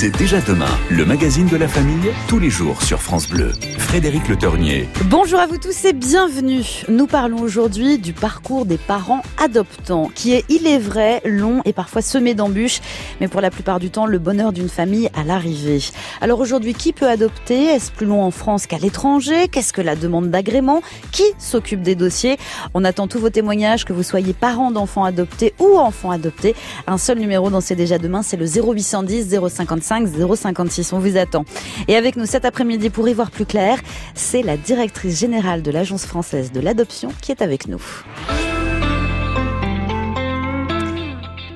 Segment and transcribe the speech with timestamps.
[0.00, 3.50] C'est déjà demain, le magazine de la famille, tous les jours sur France Bleu.
[3.78, 4.88] Frédéric Le Tornier.
[5.06, 6.84] Bonjour à vous tous et bienvenue.
[6.88, 11.72] Nous parlons aujourd'hui du parcours des parents adoptants, qui est, il est vrai, long et
[11.72, 12.80] parfois semé d'embûches,
[13.20, 15.80] mais pour la plupart du temps, le bonheur d'une famille à l'arrivée.
[16.20, 17.64] Alors aujourd'hui, qui peut adopter?
[17.64, 19.48] Est-ce plus long en France qu'à l'étranger?
[19.48, 20.80] Qu'est-ce que la demande d'agrément?
[21.10, 22.36] Qui s'occupe des dossiers?
[22.72, 26.54] On attend tous vos témoignages, que vous soyez parents d'enfants adoptés ou enfants adoptés.
[26.86, 29.26] Un seul numéro dans C'est déjà demain, c'est le 0810
[29.88, 30.92] 055 056.
[30.92, 31.44] On vous attend.
[31.88, 33.80] Et avec nous cet après-midi pour y voir plus clair,
[34.14, 37.82] c'est la directrice générale de l'Agence française de l'adoption qui est avec nous.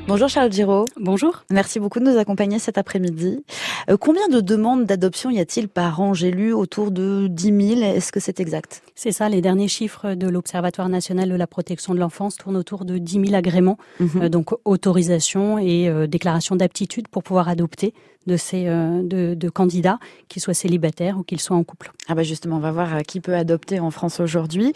[0.09, 0.85] Bonjour Charles Giraud.
[0.99, 1.45] Bonjour.
[1.51, 3.45] Merci beaucoup de nous accompagner cet après-midi.
[3.89, 6.13] Euh, combien de demandes d'adoption y a-t-il par an?
[6.13, 7.81] J'ai lu autour de 10 000.
[7.83, 8.83] Est-ce que c'est exact?
[9.03, 12.85] C'est ça, les derniers chiffres de l'Observatoire national de la protection de l'enfance tournent autour
[12.85, 14.11] de 10 000 agréments, mhm.
[14.23, 17.95] euh, donc autorisation et euh, déclaration d'aptitude pour pouvoir adopter
[18.29, 19.99] de ces de, de, candidats,
[20.29, 21.91] qu'ils soient célibataires ou qu'ils soient en couple.
[22.07, 24.73] Ah bah justement, on va voir qui peut adopter en France aujourd'hui.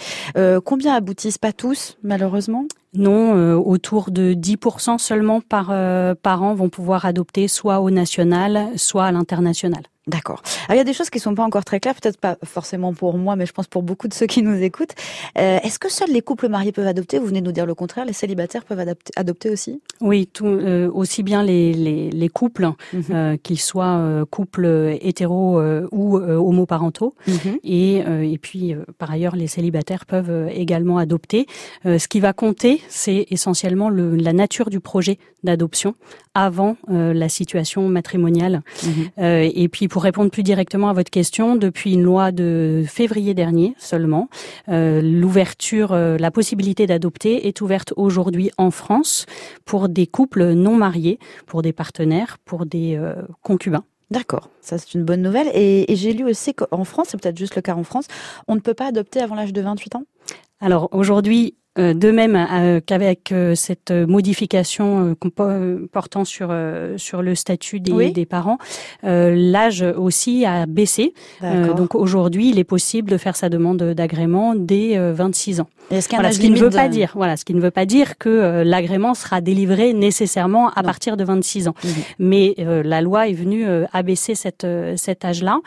[0.65, 1.39] combien aboutissent?
[1.39, 2.67] Pas tous, malheureusement?
[2.97, 7.91] Non, euh, autour de 10% seulement par, euh, par an vont pouvoir adopter soit au
[7.91, 9.83] national, soit à l'international.
[10.09, 10.41] D'accord.
[10.71, 13.19] il y a des choses qui sont pas encore très claires, peut-être pas forcément pour
[13.19, 14.95] moi, mais je pense pour beaucoup de ceux qui nous écoutent.
[15.37, 17.19] Euh, est-ce que seuls les couples mariés peuvent adopter?
[17.19, 18.05] Vous venez de nous dire le contraire.
[18.05, 19.81] Les célibataires peuvent adopter, adopter aussi?
[20.01, 23.03] Oui, tout, euh, aussi bien les, les, les couples, mhm.
[23.11, 27.59] euh, qu'ils soient couples hétéros ou homoparentaux, mhm.
[27.65, 31.47] et, et puis par ailleurs les célibataires peuvent également adopter.
[31.85, 35.95] ce qui va compter, c'est essentiellement le, la nature du projet d'adoption
[36.37, 38.63] avant la situation matrimoniale.
[38.85, 39.25] Mhm.
[39.25, 43.75] et puis pour répondre plus directement à votre question, depuis une loi de février dernier
[43.79, 44.29] seulement,
[44.69, 49.27] euh, l'ouverture, euh, la possibilité d'adopter est ouverte aujourd'hui en France
[49.65, 53.85] pour des couples non mariés, pour des partenaires, pour des euh, concubins.
[54.11, 55.49] D'accord, ça c'est une bonne nouvelle.
[55.53, 58.07] Et, et j'ai lu aussi qu'en France, c'est peut-être juste le cas en France,
[58.47, 60.05] on ne peut pas adopter avant l'âge de 28 ans?
[60.61, 65.15] Alors aujourd'hui, euh, de même euh, qu'avec euh, cette modification
[65.93, 66.55] portant sur
[66.97, 68.59] sur le statut des, des parents,
[69.03, 71.15] l'âge aussi a baissé.
[71.43, 75.69] donc aujourd'hui, il est possible de faire sa demande d'agrément dès 26 ans.
[75.91, 78.19] Ce, voilà, ce qui ne veut pas dire, voilà, ce qui ne veut pas dire
[78.19, 81.75] que l'agrément sera délivré nécessairement à partir de 26 ans.
[81.85, 81.91] Mhm.
[82.19, 84.67] Mais la loi est venue abaisser cette
[84.97, 85.61] cet âge-là.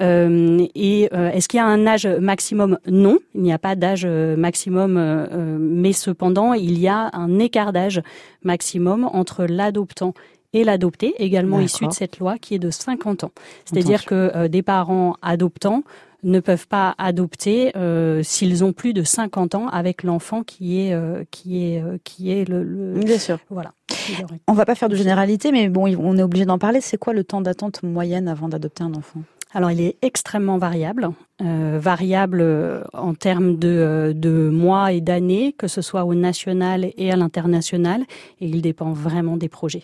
[0.00, 2.78] et est-ce qu'il y a un âge maximum?
[2.86, 5.28] Non, il n'y a pas d'âge maximum
[5.60, 8.02] mais cependant, il y a un écart d'âge
[8.42, 10.14] maximum entre l'adoptant
[10.52, 13.30] et l'adopté, également issu de cette loi, qui est de 50 ans.
[13.64, 15.84] C'est-à-dire que euh, des parents adoptants
[16.22, 20.94] ne peuvent pas adopter euh, s'ils ont plus de 50 ans avec l'enfant qui est
[20.94, 23.38] euh, qui est qui est le, Bien sûr.
[23.50, 23.72] Voilà.
[24.46, 26.80] On va pas faire de généralité, mais bon, on est obligé d'en parler.
[26.80, 29.20] C'est quoi le temps d'attente moyenne avant d'adopter un enfant?
[29.52, 31.08] Alors, il est extrêmement variable,
[31.42, 36.14] euh, variable euh, en termes de, euh, de mois et d'années, que ce soit au
[36.14, 38.02] national et à l'international,
[38.40, 39.82] et il dépend vraiment des projets.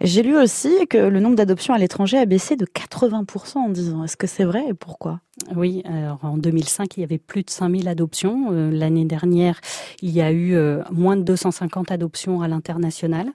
[0.00, 3.94] J'ai lu aussi que le nombre d'adoptions à l'étranger a baissé de 80% en 10
[3.94, 4.04] ans.
[4.04, 5.20] Est-ce que c'est vrai et pourquoi?
[5.54, 8.48] Oui, alors en 2005, il y avait plus de 5000 adoptions.
[8.52, 9.60] Euh, l'année dernière,
[10.00, 13.28] il y a eu euh, moins de 250 adoptions à l'international.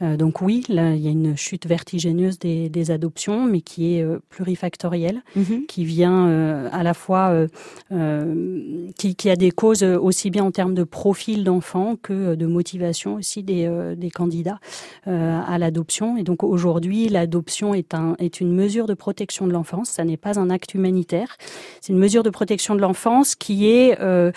[0.00, 3.94] Euh, donc oui, là, il y a une chute vertigineuse des, des adoptions, mais qui
[3.94, 5.66] est plurifactorielle, mhm.
[5.66, 6.26] qui vient
[6.72, 7.46] à la fois,
[7.90, 13.14] qui, qui, a des causes aussi bien en termes de profil d'enfants que de motivation
[13.16, 14.58] aussi des, des candidats
[15.06, 16.01] à l'adoption.
[16.16, 19.90] Et donc aujourd'hui, l'adoption est, un, est une mesure de protection de l'enfance.
[19.90, 21.36] Ça n'est pas un acte humanitaire.
[21.80, 24.32] C'est une mesure de protection de l'enfance qui est euh,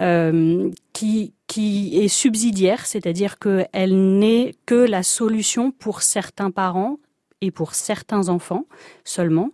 [0.00, 0.70] euh,
[2.08, 6.98] subsidiaire, c'est-à-dire qu'elle n'est que la solution pour certains parents
[7.40, 8.64] et pour certains enfants
[9.04, 9.50] seulement,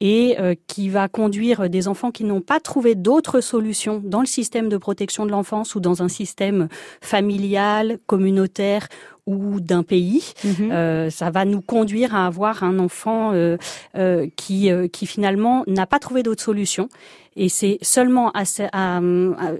[0.00, 4.26] et euh, qui va conduire des enfants qui n'ont pas trouvé d'autres solutions dans le
[4.26, 6.68] système de protection de l'enfance ou dans un système
[7.00, 8.88] familial, communautaire
[9.26, 10.72] ou d'un pays, mhm.
[10.72, 13.56] euh, ça va nous conduire à avoir un enfant euh,
[13.96, 16.88] euh, qui, qui finalement n'a pas trouvé d'autre solution
[17.36, 18.42] et c'est seulement à,
[18.72, 19.00] à,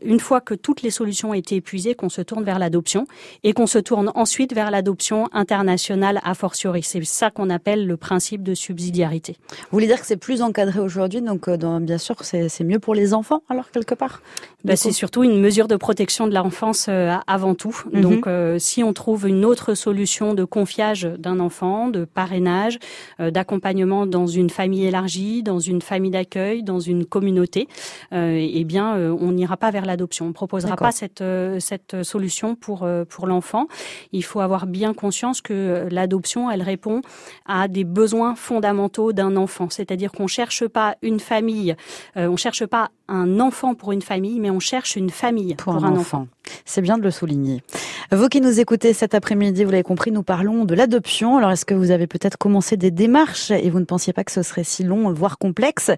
[0.02, 3.06] une fois que toutes les solutions ont été épuisées qu'on se tourne vers l'adoption
[3.44, 6.82] et qu'on se tourne ensuite vers l'adoption internationale a fortiori.
[6.82, 9.36] C'est ça qu'on appelle le principe de subsidiarité.
[9.50, 12.78] Vous voulez dire que c'est plus encadré aujourd'hui, donc euh, dans, bien sûr c'est mieux
[12.78, 14.22] pour les enfants alors quelque part?
[14.64, 17.76] Ben, C'est surtout une mesure de protection de l'enfance euh, avant tout.
[17.92, 18.00] Mhm.
[18.00, 22.78] Donc euh, si on trouve une d'autres solutions de confiage d'un enfant, de parrainage,
[23.18, 27.68] d'accompagnement dans une famille élargie, dans une famille d'accueil, dans une communauté,
[28.12, 30.28] eh bien, on n'ira pas vers l'adoption.
[30.28, 31.22] On proposera pas cette
[31.58, 33.66] cette solution pour pour l'enfant.
[34.12, 37.02] Il faut avoir bien conscience que l'adoption, elle répond
[37.44, 39.68] à des besoins fondamentaux d'un enfant.
[39.70, 41.76] C'est-à-dire qu'on cherche pas une famille,
[42.16, 45.74] euh, on cherche pas un enfant pour une famille, mais on cherche une famille pour,
[45.74, 46.26] un, enfant.
[46.64, 47.62] C'est bien de le souligner.
[48.10, 51.38] Vous qui nous écoutez cet après-midi, vous l'avez compris, nous parlons de l'adoption.
[51.38, 54.32] Alors, est-ce que vous avez peut-être commencé des démarches et vous ne pensiez pas que
[54.32, 55.90] ce serait si long, voire complexe?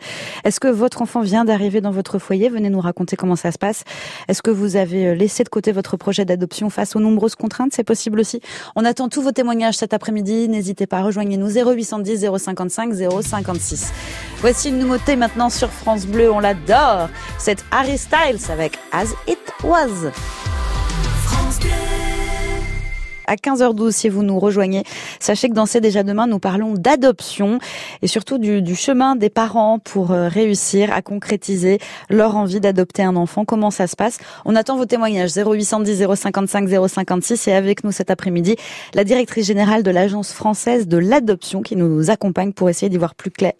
[0.44, 2.48] Est-ce que votre enfant vient d'arriver dans votre foyer?
[2.48, 3.82] Venez nous raconter comment ça se passe.
[4.28, 7.72] Est-ce que vous avez euh, laissé de côté votre projet d'adoption face aux nombreuses contraintes?
[7.74, 8.40] C'est possible aussi.
[8.76, 10.48] On attend tous vos témoignages cet après-midi.
[10.48, 13.92] N'hésitez pas, rejoignez-nous 0810 055 056.
[14.40, 16.30] Voici une nouveauté maintenant sur France Bleu.
[16.30, 17.08] On l'adore.
[17.38, 20.12] C'est Harry Styles avec As It Was
[23.26, 24.84] à 15h12 si vous nous rejoignez.
[25.20, 27.58] Sachez que dans C'est déjà demain, nous parlons d'adoption
[28.02, 31.78] et surtout du, chemin des parents pour euh, réussir à concrétiser
[32.10, 33.44] leur envie d'adopter un enfant.
[33.44, 34.18] Comment ça se passe?
[34.44, 38.56] On attend vos témoignages 0810 055 056 et avec nous cet après-midi
[38.94, 43.14] la directrice générale de l'Agence française de l'adoption qui nous accompagne pour essayer d'y voir
[43.14, 43.54] plus clair.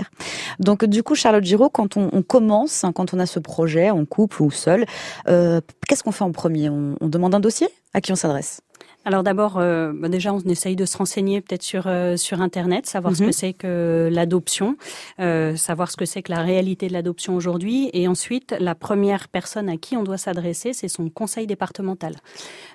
[0.58, 4.04] Donc du coup, Charlotte Giraud, quand on, commence, hein, quand on a ce projet en
[4.04, 4.86] couple ou seul,
[5.28, 6.68] euh, qu'est-ce qu'on fait en premier?
[6.68, 7.68] On demande un dossier?
[7.92, 8.60] À qui on s'adresse?
[9.04, 12.86] Alors d'abord, euh, bah, déjà, on essaye de se renseigner peut-être sur euh, sur Internet,
[12.86, 13.32] savoir ce que mhm.
[13.32, 14.76] c'est que l'adoption,
[15.20, 19.28] euh, savoir ce que c'est que la réalité de l'adoption aujourd'hui, et ensuite la première
[19.28, 22.16] personne à qui on doit s'adresser, c'est son conseil départemental.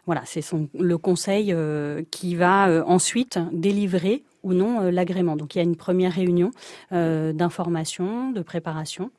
[0.05, 1.55] Voilà, c'est son le conseil
[2.11, 5.35] qui va ensuite délivrer ou non l'agrément.
[5.35, 6.51] Donc il y a une première réunion
[6.91, 9.11] d'information, de préparation,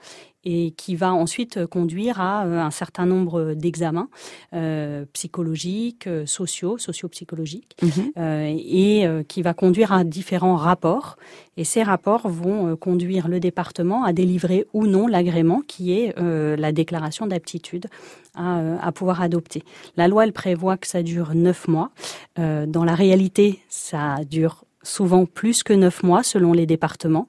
[0.44, 4.08] et qui va ensuite euh, conduire à euh, un certain nombre d'examens
[4.54, 8.12] euh, psychologiques, sociaux, socio-psychologiques, mhm.
[8.16, 11.16] et qui va conduire à différents rapports.
[11.56, 16.72] Et ces rapports vont conduire le département à délivrer ou non l'agrément qui est la
[16.72, 17.86] déclaration d'aptitude
[18.34, 19.62] à, à, pouvoir adopter.
[19.96, 21.90] La loi, elle prévoit que ça dure neuf mois.
[22.36, 27.28] dans la réalité, ça dure souvent plus que neuf mois selon les départements.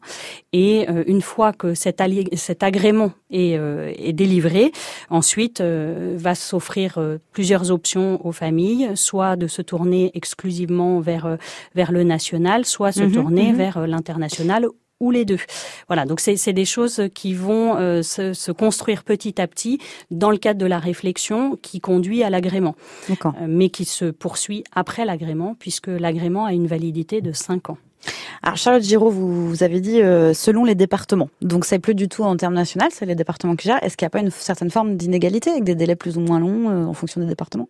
[0.53, 2.01] Et euh, une fois que cet,
[2.35, 4.71] cet agrément est, euh, est, délivré,
[5.09, 6.99] ensuite euh, va s'offrir
[7.31, 11.37] plusieurs options aux familles, soit de se tourner exclusivement vers
[11.75, 13.57] vers le national, soit se mhm, tourner mhm.
[13.57, 14.67] vers l'international
[15.01, 15.39] ou les deux.
[15.87, 19.79] Voilà, donc c'est des choses qui vont euh, se, se, construire petit à petit
[20.11, 22.75] dans le cadre de la réflexion qui conduit à l'agrément,
[23.09, 27.77] euh, mais qui se poursuit après l'agrément, puisque l'agrément a une validité de 5 ans.
[28.43, 31.29] Alors Charlotte Giraud, vous, vous avez dit euh, selon les départements.
[31.41, 33.83] Donc c'est plus du tout en termes national, c'est les départements qui gèrent.
[33.83, 36.39] Est-ce qu'il n'y a pas une certaine forme d'inégalité avec des délais plus ou moins
[36.39, 37.69] longs en fonction des départements?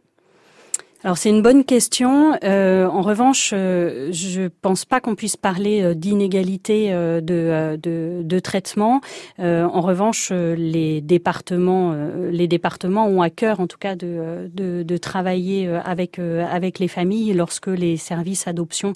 [1.03, 2.37] Alors c'est une bonne question.
[2.43, 8.21] Euh, en revanche, euh, je pense pas qu'on puisse parler euh, d'inégalité euh, de, de,
[8.23, 9.01] de, traitement.
[9.39, 11.95] en revanche, les départements,
[12.31, 16.87] les départements ont à cœur, en tout cas, de, de, de travailler avec avec les
[16.87, 18.93] familles lorsque les services adoption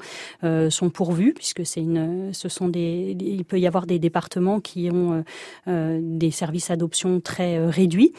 [0.69, 4.89] sont pourvus, puisque c'est une, ce sont des, il peut y avoir des départements qui
[4.91, 5.23] ont
[5.67, 8.13] des services adoption très réduits.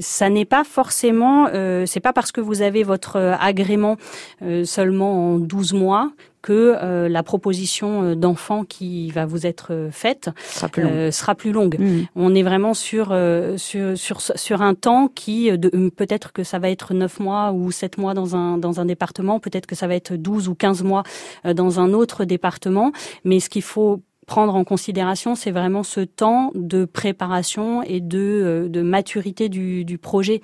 [0.00, 1.48] ça n'est pas forcément,
[1.86, 3.96] c'est pas parce que vous avez votre euh, agrément
[4.42, 6.12] euh, seulement en 12 mois
[6.42, 11.10] que euh, la proposition d'enfant qui va vous être faite sera plus longue.
[11.10, 11.76] sera plus longue.
[11.78, 12.06] Mmh.
[12.16, 13.16] On est vraiment sur,
[13.56, 15.50] sur, sur, sur un temps qui,
[15.96, 19.40] peut-être que ça va être 9 mois ou 7 mois dans un, dans un département,
[19.40, 21.02] peut-être que ça va être 12 ou 15 mois
[21.44, 22.92] dans un autre département,
[23.24, 28.18] mais ce qu'il faut prendre en considération, c'est vraiment ce temps de préparation et de,
[28.18, 30.40] euh, de maturité du, du projet.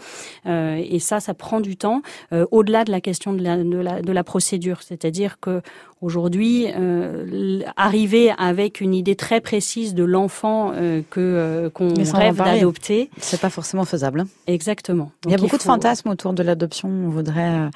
[0.47, 2.03] Euh, et ça, ça prend du temps,
[2.33, 4.83] euh, au-delà de la question de la, de la, de la procédure.
[4.83, 5.63] C'est-à-dire que
[6.01, 10.73] aujourd'hui, euh, arriver avec une idée très précise de l'enfant
[11.11, 14.21] que qu'on rêve d'adopter, c'est pas forcément faisable.
[14.21, 14.27] Hein.
[14.47, 15.13] Exactement.
[15.27, 16.89] il y a beaucoup de fantasmes autour de l'adoption.
[16.89, 17.69] On voudrait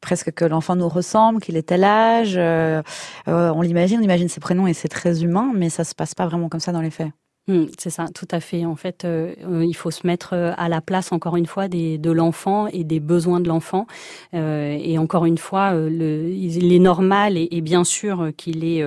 [0.00, 2.34] presque que l'enfant nous ressemble, qu'il ait tel âge.
[2.36, 2.82] Euh,
[3.28, 6.14] euh, on l'imagine, on imagine ses prénoms et c'est très humain, mais ça se passe
[6.14, 7.10] pas vraiment comme ça dans les faits.
[7.48, 8.64] Hmm, c'est ça, tout à fait.
[8.64, 11.68] En fait, euh, euh, il faut se mettre euh, à la place, encore une fois,
[11.68, 13.86] des, de l'enfant et des besoins de l'enfant.
[14.34, 18.84] Euh, et encore une fois, le, il est normal et, et bien sûr qu'il est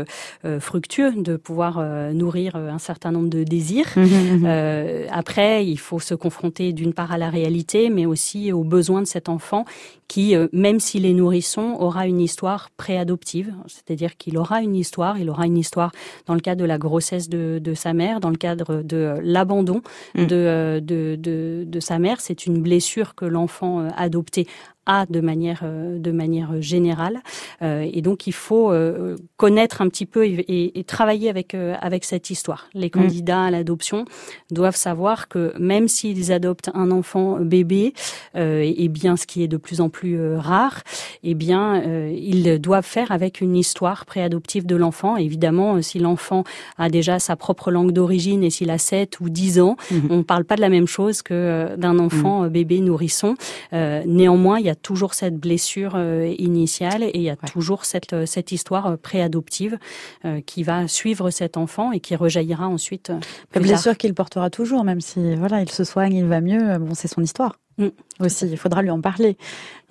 [0.59, 1.81] fructueux de pouvoir
[2.13, 3.87] nourrir un certain nombre de désirs.
[3.95, 5.07] Mmh, mmh, mmh.
[5.11, 9.07] après, il faut se confronter d'une part à la réalité, mais aussi aux besoins de
[9.07, 9.63] cet enfant
[10.07, 13.53] qui, même s'il est nourrisson, aura une histoire préadoptive.
[13.67, 15.91] C'est-à-dire qu'il aura une histoire, il aura une histoire
[16.25, 19.19] dans le cadre de la grossesse de, de sa mère, dans le cadre de euh,
[19.21, 19.81] l'abandon
[20.15, 20.27] mm.
[20.31, 22.21] euh, de, de, de, de, sa mère.
[22.21, 24.47] C'est une blessure que l'enfant euh, adopté
[24.89, 27.19] a de manière de manière générale.
[27.61, 28.73] et donc il faut
[29.37, 32.67] connaître un petit peu et, travailler avec avec cette histoire.
[32.73, 32.91] Les mm.
[32.91, 34.05] candidats à l'adoption
[34.51, 37.93] doivent savoir que même s'ils adoptent un enfant bébé,
[38.35, 40.81] et bien ce qui est de plus en plus rare,
[41.23, 45.17] eh bien ils doivent faire avec une histoire préadoptive de l'enfant.
[45.17, 46.43] Évidemment, si l'enfant
[46.77, 50.07] a déjà sa propre langue d'origine et s'il a 7 ou 10 ans, mhm.
[50.09, 52.45] on ne parle pas de la même chose que euh, d'un enfant mhm.
[52.45, 53.35] euh, bébé nourrisson.
[53.73, 55.99] Euh, néanmoins, il y a toujours cette blessure
[56.37, 59.77] initiale et il y a toujours cette, cette histoire préadoptive
[60.45, 63.11] qui va suivre cet enfant et qui rejaillira ensuite.
[63.53, 66.77] La blessure qu'il portera toujours, même si voilà, il se soigne, il va mieux.
[66.77, 67.55] Bon, c'est son histoire.
[67.79, 67.87] Mm.
[68.19, 69.37] Aussi, il faudra lui en parler.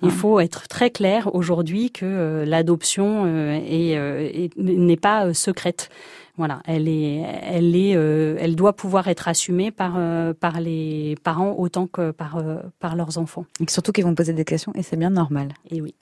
[0.01, 5.89] Il faut être très clair aujourd'hui que l'adoption n'est pas secrète.
[6.39, 11.17] Voilà, elle est, elle est, euh, elle doit pouvoir être assumée par euh, par les
[11.21, 13.43] parents autant que par euh, par leurs enfants.
[13.59, 15.49] Et surtout qu'ils vont poser des questions et c'est bien normal.
[15.69, 15.93] Et oui.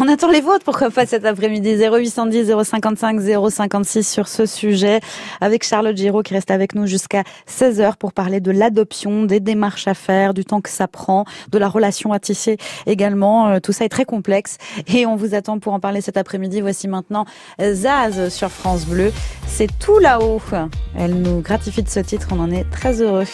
[0.00, 5.00] On attend les vôtres, pourquoi pas cet après-midi 0810 055 056 sur ce sujet
[5.40, 9.86] avec Charlotte Giraud qui reste avec nous jusqu'à 16h pour parler de l'adoption, des démarches
[9.86, 13.60] à faire, du temps que ça prend, de la relation à tisser également.
[13.60, 14.56] Tout ça est très complexe
[14.88, 16.60] et on vous attend pour en parler cet après-midi.
[16.62, 17.26] Voici maintenant
[17.60, 19.12] Zaz sur France Bleu
[19.52, 20.40] c'est tout là-haut.
[20.96, 23.26] Elle nous gratifie de ce titre, on en est très heureux.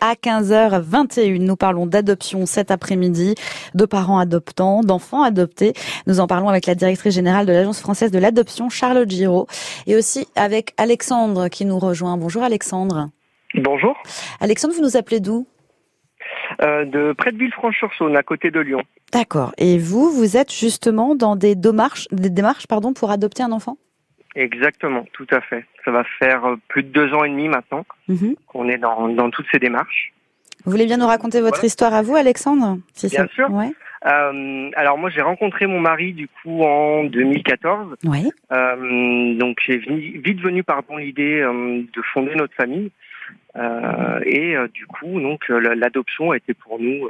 [0.00, 3.34] À 15h21, nous parlons d'adoption cet après-midi,
[3.74, 5.72] de parents adoptants, d'enfants adoptés.
[6.06, 9.48] Nous en parlons avec la directrice générale de l'Agence française de l'adoption, Charlotte Giraud,
[9.88, 12.16] et aussi avec Alexandre qui nous rejoint.
[12.16, 13.08] Bonjour Alexandre.
[13.56, 13.96] Bonjour.
[14.40, 15.48] Alexandre, vous nous appelez d'où?
[16.62, 18.82] Euh, de près de Villefranche-sur-Saône, à côté de Lyon.
[19.12, 19.52] D'accord.
[19.58, 23.76] Et vous, vous êtes justement dans des démarches, des démarches pardon, pour adopter un enfant?
[24.34, 25.64] Exactement, tout à fait.
[25.84, 28.34] Ça va faire euh, plus de deux ans et demi maintenant mhm.
[28.46, 30.12] qu'on est dans, dans toutes ces démarches.
[30.64, 33.48] Vous voulez bien nous raconter votre histoire à vous, Alexandre Bien sûr.
[34.06, 37.96] Euh, alors moi j'ai rencontré mon mari du coup en 2014.
[38.04, 38.30] Oui.
[38.52, 42.90] Euh, donc j'ai vite venu pardon l'idée euh, de fonder notre famille
[44.26, 47.08] et du coup donc l'adoption a été pour nous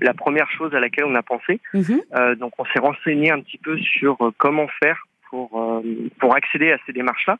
[0.00, 1.60] la première chose à laquelle on a pensé.
[1.74, 2.00] Mhm.
[2.36, 5.82] donc on s'est renseigné un petit peu sur comment faire pour, euh,
[6.18, 7.38] pour accéder à ces démarches-là.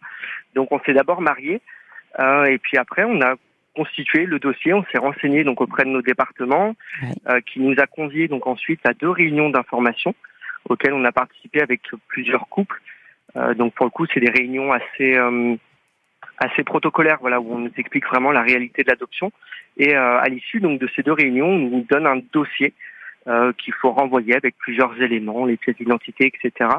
[0.55, 1.61] Donc on s'est d'abord marié
[2.19, 3.35] euh, et puis après on a
[3.75, 6.75] constitué le dossier, on s'est renseigné donc auprès de nos départements,
[7.29, 10.15] euh, qui nous a conviés donc ensuite à deux réunions d'information
[10.69, 12.81] auxquelles on a participé avec plusieurs couples.
[13.57, 15.19] donc pour le coup, c'est des réunions assez
[16.39, 19.31] assez protocolaires, voilà, où on nous explique vraiment la réalité de l'adoption.
[19.77, 22.73] Et à l'issue donc de ces deux réunions, on nous donne un dossier
[23.59, 26.71] qu'il faut renvoyer avec plusieurs éléments, les pièces d'identité, etc.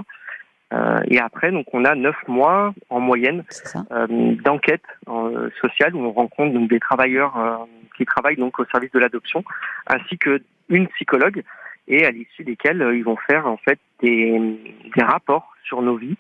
[0.74, 3.44] Euh, et après, donc, on a neuf mois en moyenne
[3.92, 4.08] euh,
[4.44, 7.68] d'enquête euh, sociale où on rencontre donc des travailleurs
[7.98, 9.44] qui travaillent donc au service de l'adoption,
[9.88, 11.44] ainsi que une psychologue,
[11.88, 14.60] et à l'issue desquels ils vont faire en fait des,
[14.96, 16.18] des rapports sur nos vies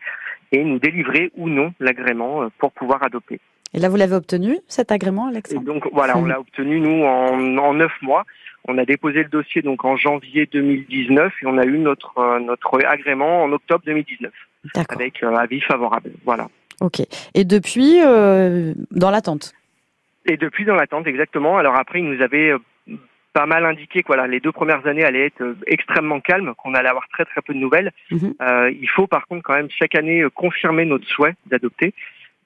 [0.52, 3.42] et nous délivrer ou non l'agrément pour pouvoir adopter.
[3.74, 5.62] Et là, vous l'avez obtenu, cet agrément, Alexandre?
[5.62, 8.24] Et Donc voilà, on l'a obtenu, nous, en, en neuf mois.
[8.67, 12.39] On a déposé le dossier donc en janvier 2019 et on a eu notre euh,
[12.39, 14.31] notre agrément en octobre 2019
[14.89, 16.12] avec euh, avis favorable.
[16.24, 16.48] Voilà.
[16.81, 17.01] Ok.
[17.36, 19.53] Et depuis, euh, dans l'attente?
[20.25, 21.57] Et depuis dans l'attente, exactement.
[21.57, 22.53] Alors après, il nous avait
[23.34, 26.89] pas mal indiqué que voilà, les deux premières années allaient être extrêmement calmes, qu'on allait
[26.89, 27.91] avoir très très peu de nouvelles.
[28.10, 28.34] Mhm.
[28.72, 31.93] il faut par contre quand même chaque année confirmer notre souhait d'adopter.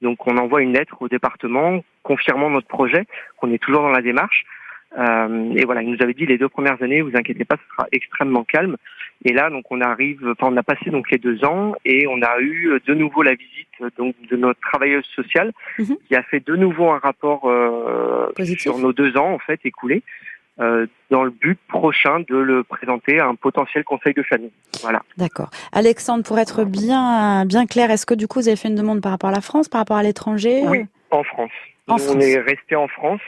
[0.02, 3.06] Donc on envoie une lettre au département confirmant notre projet,
[3.38, 4.46] qu'on est toujours dans la démarche.
[4.98, 7.76] Euh, et voilà, il nous avait dit les deux premières années, vous inquiétez pas, ce
[7.76, 8.76] sera extrêmement calme.
[9.26, 12.22] Et là, donc on arrive, enfin on a passé donc les deux ans et on
[12.22, 15.98] a eu de nouveau la visite donc de notre travailleuse sociale mhm.
[16.08, 20.04] qui a fait de nouveau un rapport euh, sur nos deux ans en fait écoulés.
[20.62, 24.52] Euh, dans le but prochain de le présenter à un potentiel conseil de famille.
[24.82, 25.04] Voilà.
[25.16, 25.50] D'accord.
[25.72, 29.02] Alexandre, pour être bien bien clair, est-ce que du coup vous avez fait une demande
[29.02, 31.52] par rapport à la France, par rapport à l'étranger Oui, en France.
[31.88, 32.14] En France.
[32.14, 33.22] On est resté en France.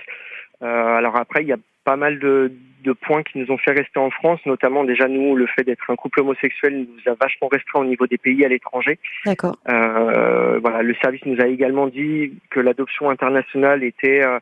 [0.62, 2.52] Euh, alors après, il y a pas mal de,
[2.84, 5.90] de points qui nous ont fait rester en France, notamment déjà nous, le fait d'être
[5.90, 9.00] un couple homosexuel nous a vachement restreint au niveau des pays à l'étranger.
[9.26, 9.58] D'accord.
[9.70, 14.40] Euh, voilà, le service nous a également dit que l'adoption internationale était euh,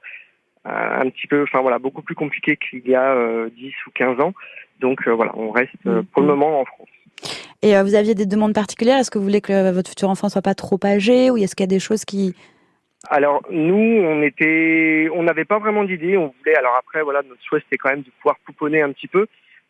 [0.65, 4.19] un petit peu, enfin voilà, beaucoup plus compliquée qu'il y a euh, 10 ou 15
[4.21, 4.33] ans.
[4.79, 6.25] Donc voilà, on reste pour le mm-hmm.
[6.25, 6.87] moment en France.
[7.61, 8.97] Et vous aviez des demandes particulières?
[8.97, 11.63] Est-ce que vous voulez que votre futur enfant soit pas trop âgé ou est-ce qu'il
[11.63, 12.33] y a des choses qui
[13.07, 16.17] alors nous, on était, on n'avait pas vraiment d'idée.
[16.17, 19.07] On voulait, alors après, voilà, notre souhait c'était quand même de pouvoir pouponner un petit
[19.07, 19.27] peu.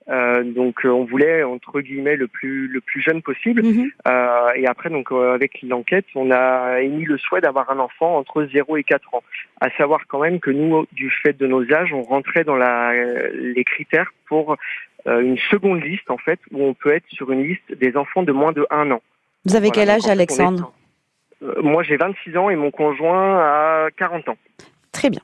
[0.07, 3.61] Euh, donc on voulait entre guillemets le plus le plus jeune possible.
[3.63, 3.91] Mhm.
[4.07, 8.47] Euh, et après donc avec l'enquête, on a émis le souhait d'avoir un enfant entre
[8.51, 9.23] 0 et 4 ans.
[9.61, 12.93] À savoir quand même que nous, du fait de nos âges, on rentrait dans la,
[13.33, 14.57] les critères pour
[15.05, 18.31] une seconde liste en fait où on peut être sur une liste des enfants de
[18.31, 19.01] moins de 1 an.
[19.45, 20.73] Vous avez quel âge, Alexandre?
[21.41, 24.37] Moi, j'ai 26 ans et mon conjoint a 40 ans.
[24.91, 25.21] Très bien.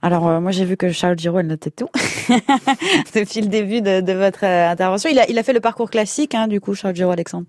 [0.00, 1.88] Alors euh, moi j'ai vu que Charles Giraud elle notait tout
[3.14, 5.10] depuis le début de, de votre euh, intervention.
[5.10, 7.46] Il a, il a fait le parcours classique hein, du coup Charles Giraud Alexandre?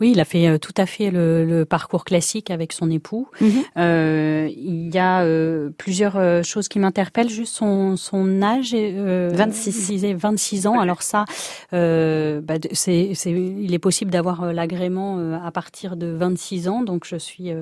[0.00, 3.28] Oui, il a fait euh, tout à fait le, le parcours classique avec son époux.
[3.40, 3.50] Mhm.
[3.76, 7.28] Euh, il y a euh, plusieurs choses qui m'interpellent.
[7.28, 8.72] Juste son, son âge.
[8.74, 9.88] Euh, 26.
[9.88, 10.80] Il disait 26 ans.
[10.80, 11.24] Alors ça,
[11.72, 16.82] bah, c'est, il est possible d'avoir l'agrément à partir de 26 ans.
[16.82, 17.52] Donc je suis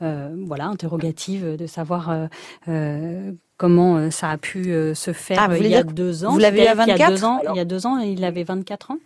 [0.00, 2.28] voilà interrogative de savoir
[3.56, 6.32] comment ça a pu se faire ah, il y a deux ans.
[6.32, 7.98] Vous l'avez eu à 24 il y a deux ans, il y a deux ans,
[7.98, 8.98] il avait 24 ans.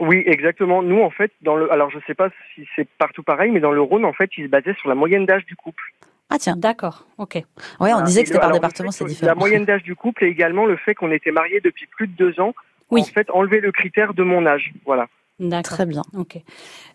[0.00, 0.82] Oui, exactement.
[0.82, 3.72] Nous, en fait, dans le, alors je sais pas si c'est partout pareil, mais dans
[3.72, 5.82] le Rhône, en fait, il se basait sur la moyenne d'âge du couple.
[6.30, 7.36] Ah tiens, d'accord, ok.
[7.80, 9.32] Ouais, on disait que c'était par département, c'est que différent.
[9.32, 12.12] La moyenne d'âge du couple et également le fait qu'on était mariés depuis plus de
[12.12, 12.54] deux ans.
[12.90, 13.00] Oui.
[13.00, 14.72] En fait, enlever le critère de mon âge.
[14.84, 15.08] Voilà.
[15.40, 15.62] D'accord.
[15.76, 16.02] Très bien.
[16.16, 16.40] Ok.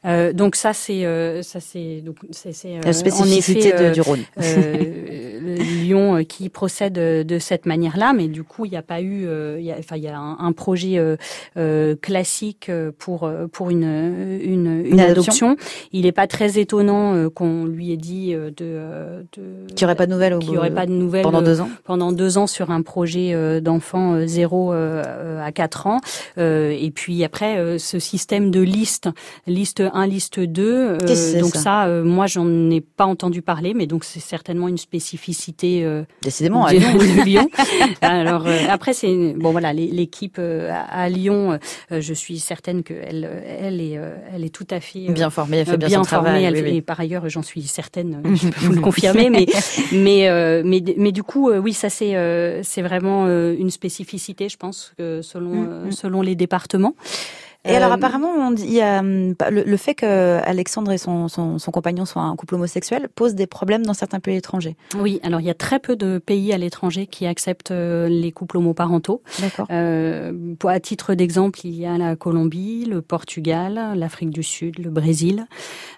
[0.06, 3.84] Euh, donc ça c'est euh, ça c'est donc c'est c'est euh, La spécificité en de-
[3.84, 4.20] effet, du Rhône.
[4.42, 8.82] euh, Lyon euh, qui procède euh, de cette manière-là, mais du coup il n'y a
[8.82, 11.16] pas eu, euh, il y a, enfin il y a un, un projet euh,
[11.58, 15.52] euh, classique euh, pour euh, pour une une, une adoption.
[15.52, 15.56] adoption.
[15.94, 19.78] Il n'est pas très étonnant euh, qu'on lui ait dit euh, de, euh, de Qu'il
[19.80, 21.70] n'y aurait pas de nouvelles au qu'il aurait pas de nouvelles pendant euh, deux ans.
[21.86, 26.00] pendant deux ans sur un projet euh, d'enfant euh, 0 euh, à 4 ans.
[26.38, 29.10] Euh, et puis après, euh, ce système de liste,
[29.48, 30.64] liste 1, liste 2.
[30.64, 34.68] euh, donc ça ça, euh, moi, j'en ai pas entendu parler, mais donc c'est certainement
[34.68, 36.94] une spécificité euh, Décidément, à Lyon.
[36.98, 37.50] de Lyon.
[38.02, 41.58] Alors euh, après, c'est bon voilà, l'équipe euh, à, Lyon,
[41.92, 44.00] je suis certaine qu'elle elle est,
[44.34, 46.44] elle est tout à fait bien formé, elle fait bien, bien son formée, travail.
[46.46, 46.78] elle oui, fait- oui.
[46.78, 49.46] et par ailleurs, j'en suis certaine, je peux vous le confirmer, mais
[49.92, 52.14] mais mais mais du coup, oui, ça c'est
[52.64, 55.92] c'est vraiment une spécificité, je pense, que selon Mm, mm.
[55.92, 56.96] selon les départements.
[57.66, 60.40] Et alors Euh, apparemment, on dit, il y a hum, pas- le, le fait que
[60.44, 64.20] Alexandre et son, son, son compagnon soient un couple homosexuel pose des problèmes dans certains
[64.20, 64.76] pays étrangers.
[65.00, 68.34] Oui, alors il y a très peu de pays à l'étranger qui acceptent euh, les
[68.34, 69.22] couples homoparentaux.
[69.40, 69.68] D'accord.
[69.72, 70.34] Euh,
[70.68, 75.46] à titre d'exemple, il y a la Colombie, le Portugal, l'Afrique du Sud, le Brésil,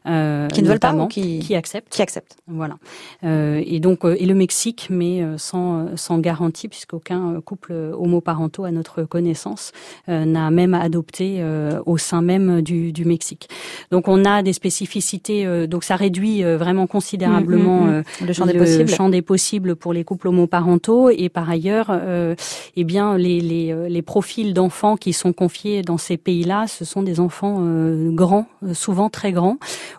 [0.05, 1.89] euh, Qui ne veulent pas ou qui- qui acceptent.
[1.91, 2.77] Qui accepte Voilà.
[3.23, 7.73] Euh, et donc euh, et le Mexique, mais euh, sans sans garantie, puisqu'aucun euh, couple
[7.73, 9.71] homoparentaux à notre connaissance
[10.09, 11.54] euh, n'a même adopté euh,
[11.85, 13.49] au sein même du, du Mexique.
[13.91, 15.45] Donc on a des spécificités.
[15.45, 18.25] euh, donc ça réduit euh, vraiment considérablement Mm, mm, euh, mm.
[18.27, 18.89] le champ des possibles.
[18.89, 22.35] champ des possibles pour les couples homoparentaux et par ailleurs, euh,
[22.75, 26.85] eh bien les, les, euh, les profils d'enfants qui sont confiés dans ces pays-là, ce
[26.85, 29.57] sont des enfants euh, grands, euh, souvent très grands,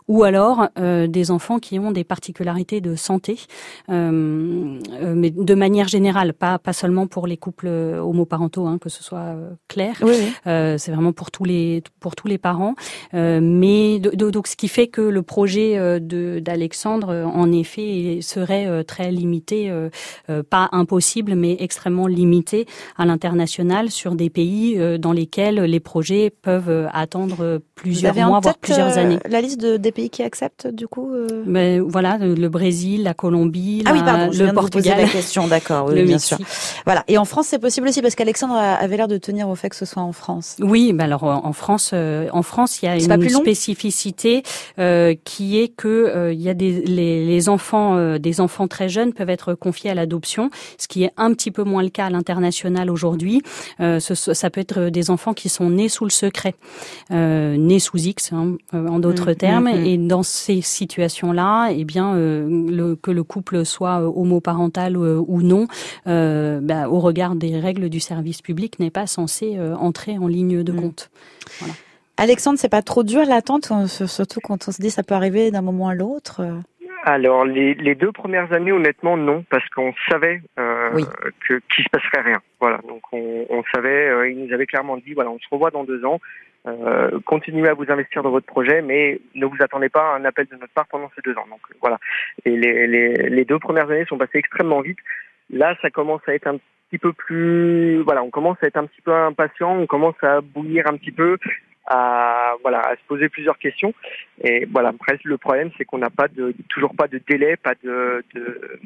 [0.09, 3.38] ou alors euh, des enfants qui ont des particularités de santé,
[3.90, 8.88] euh, euh, mais de manière générale, pas pas seulement pour les couples homoparentaux, hein, que
[8.88, 9.95] ce soit euh, clair.
[10.03, 10.33] Oui, oui.
[10.47, 12.74] Euh, c'est vraiment pour tous les pour tous les parents.
[13.14, 17.24] Euh, mais do- do- donc ce qui fait que le projet euh, de d'Alexandre, euh,
[17.24, 22.66] en effet, serait très limité, euh, pas impossible, mais extrêmement limité
[22.98, 28.40] à l'international sur des pays dans lesquels les projets peuvent attendre Vous plusieurs en mois,
[28.40, 29.18] voire plusieurs années.
[29.28, 31.11] la liste de, des pays qui acceptent du coup
[31.46, 34.90] Mais voilà, le Brésil, la Colombie, Ah oui, pardon, je le viens de vous poser
[34.90, 36.37] Portugal, la question, d'accord, oui, le bien Mexique.
[36.38, 36.82] sûr.
[36.85, 37.04] Voilà.
[37.09, 39.76] Et en France, c'est possible aussi parce qu'Alexandre avait l'air de tenir au fait que
[39.76, 40.56] ce soit en France.
[40.61, 43.11] Oui, ben alors en France, euh, en France, il y a une
[43.42, 44.42] spécificité
[44.79, 48.68] euh, qui est que euh, il y a des les, les enfants, euh, des enfants
[48.68, 51.88] très jeunes peuvent être confiés à l'adoption, ce qui est un petit peu moins le
[51.90, 53.42] cas à l'international aujourd'hui.
[53.81, 56.55] Euh, ce- ça peut être des enfants qui sont nés sous le secret,
[57.11, 59.64] euh, nés sous X, hein, en d'autres Mm, termes.
[59.68, 59.87] mm, mm.
[59.87, 65.66] Et dans ces situations-là, eh bien, euh, le, que le couple soit homoparental ou non,
[66.07, 70.27] euh, ben, au regard des règles du service public, n'est pas censé euh, entrer en
[70.29, 70.77] ligne de Mm.
[72.16, 75.62] Alexandre, c'est pas trop dur l'attente, surtout quand on se dit ça peut arriver d'un
[75.62, 76.40] moment à l'autre.
[76.40, 76.54] euh.
[77.04, 81.04] Alors les, les deux premières années, honnêtement, non, parce qu'on savait euh, Oui.
[81.46, 82.40] que qu'il se passerait rien.
[82.60, 85.70] Voilà, donc on, on savait, euh, ils nous avaient clairement dit, voilà, on se revoit
[85.70, 86.20] dans deux ans.
[86.66, 90.24] Euh, continuez à vous investir dans votre projet, mais ne vous attendez pas à un
[90.24, 91.46] appel de notre part pendant ces deux ans.
[91.48, 92.00] Donc voilà.
[92.44, 94.98] Et les, les, les deux premières années sont passées extrêmement vite.
[95.50, 98.87] Là, ça commence à être un petit peu plus, voilà, on commence à être un
[98.87, 101.38] petit peu impatient, on commence à bouillir un petit peu,
[101.87, 103.94] à voilà, à se poser plusieurs questions.
[104.42, 107.74] Et voilà, après le problème, c'est qu'on n'a pas de toujours pas de délai, pas
[107.82, 108.80] de, de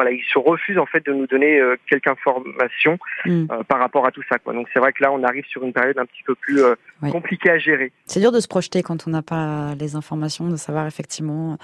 [0.00, 3.46] voilà, ils se refusent en fait de nous donner euh, quelques informations Mm.
[3.52, 4.38] euh, par rapport à tout ça.
[4.38, 4.54] Quoi.
[4.54, 6.74] Donc c'est vrai que là, on arrive sur une période un petit peu plus euh,
[7.02, 7.10] Oui.
[7.10, 7.92] compliquée à gérer.
[8.06, 11.58] C'est dur de se projeter quand on n'a pas les informations, de savoir effectivement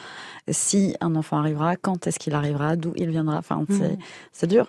[0.49, 3.38] si un enfant arrivera, quand est-ce qu'il arrivera, d'où il viendra.
[3.38, 3.99] Enfin, c'est Mhm.
[4.33, 4.66] c'est dur.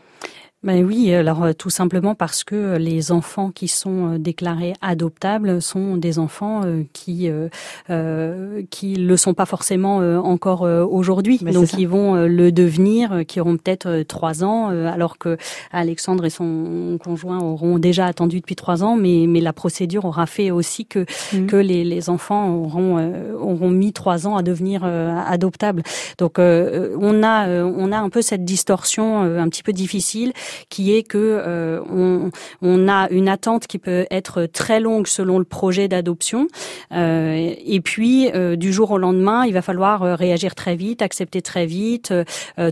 [0.63, 5.62] Ben oui, alors euh, tout simplement parce que les enfants qui sont euh, déclarés adoptables
[5.62, 7.48] sont des enfants euh, qui euh,
[7.91, 12.28] euh, qui le sont pas forcément euh, encore euh, aujourd'hui, c'est donc ils vont euh,
[12.28, 15.38] le devenir, euh, qui auront peut-être euh, trois ans, euh, alors que
[15.72, 20.26] Alexandre et son conjoint auront déjà attendu depuis trois ans, mais mais la procédure aura
[20.26, 21.46] fait aussi que Mhm.
[21.46, 25.84] que les, les enfants auront euh, auront mis trois ans à devenir euh, adoptables.
[26.17, 29.72] Donc euh, on a euh, on a un peu cette distorsion euh, un petit peu
[29.72, 30.34] difficile
[30.69, 32.31] qui est que euh, on,
[32.62, 36.47] on a une attente qui peut être très longue selon le projet d'adoption.
[36.91, 41.41] Euh, et puis euh, du jour au lendemain il va falloir réagir très vite accepter
[41.41, 42.13] très vite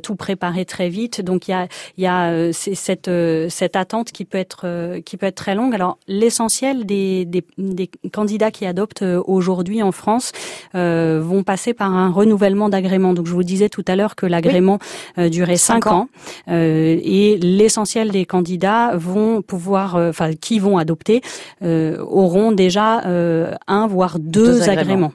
[0.03, 1.21] tout préparer très vite.
[1.21, 3.09] Donc il y a il y a cette
[3.49, 5.73] cette attente qui peut être qui peut être très longue.
[5.73, 10.31] Alors l'essentiel des, des des candidats qui adoptent aujourd'hui en France
[10.75, 13.13] euh, vont passer par un renouvellement d'agrément.
[13.13, 14.79] Donc je vous disais tout à l'heure que l'agrément
[15.17, 16.09] euh, durait Cinq cinq ans,
[16.49, 21.21] euh, et l'essentiel des candidats vont pouvoir, euh, enfin qui vont adopter,
[21.63, 24.82] euh, auront déjà euh, un voire deux, Deux agréments.
[24.82, 25.13] agréments.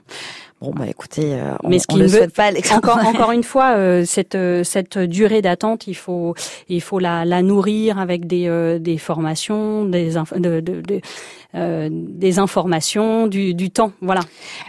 [0.60, 2.80] Bon, bah écoutez, euh, on, Mais ce on le ne veut- souhaite pas, Alexandre.
[2.90, 6.34] Encore, encore une fois, euh, cette euh, cette durée d'attente, il faut
[6.68, 11.00] il faut la, la nourrir avec des euh, des formations, des inf- de, de- de-
[11.56, 14.20] euh, des informations, du, du temps, voilà.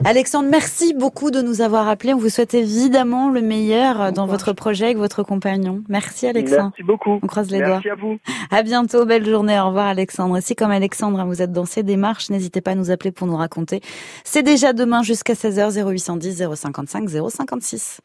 [0.03, 2.13] Alexandre, merci beaucoup de nous avoir appelés.
[2.15, 5.83] On vous souhaite évidemment le meilleur dans votre projet avec votre compagnon.
[5.89, 6.71] Merci Alexandre.
[6.75, 7.19] Merci beaucoup.
[7.21, 7.81] On croise les doigts.
[7.83, 8.17] Merci à vous.
[8.49, 9.59] À bientôt, belle journée.
[9.59, 10.37] Au revoir Alexandre.
[10.37, 13.11] Et si comme Alexandre, hein, vous êtes dans ces démarches, n'hésitez pas à nous appeler
[13.11, 13.81] pour nous raconter.
[14.23, 18.01] C'est déjà demain jusqu'à 16h 0810 055 056.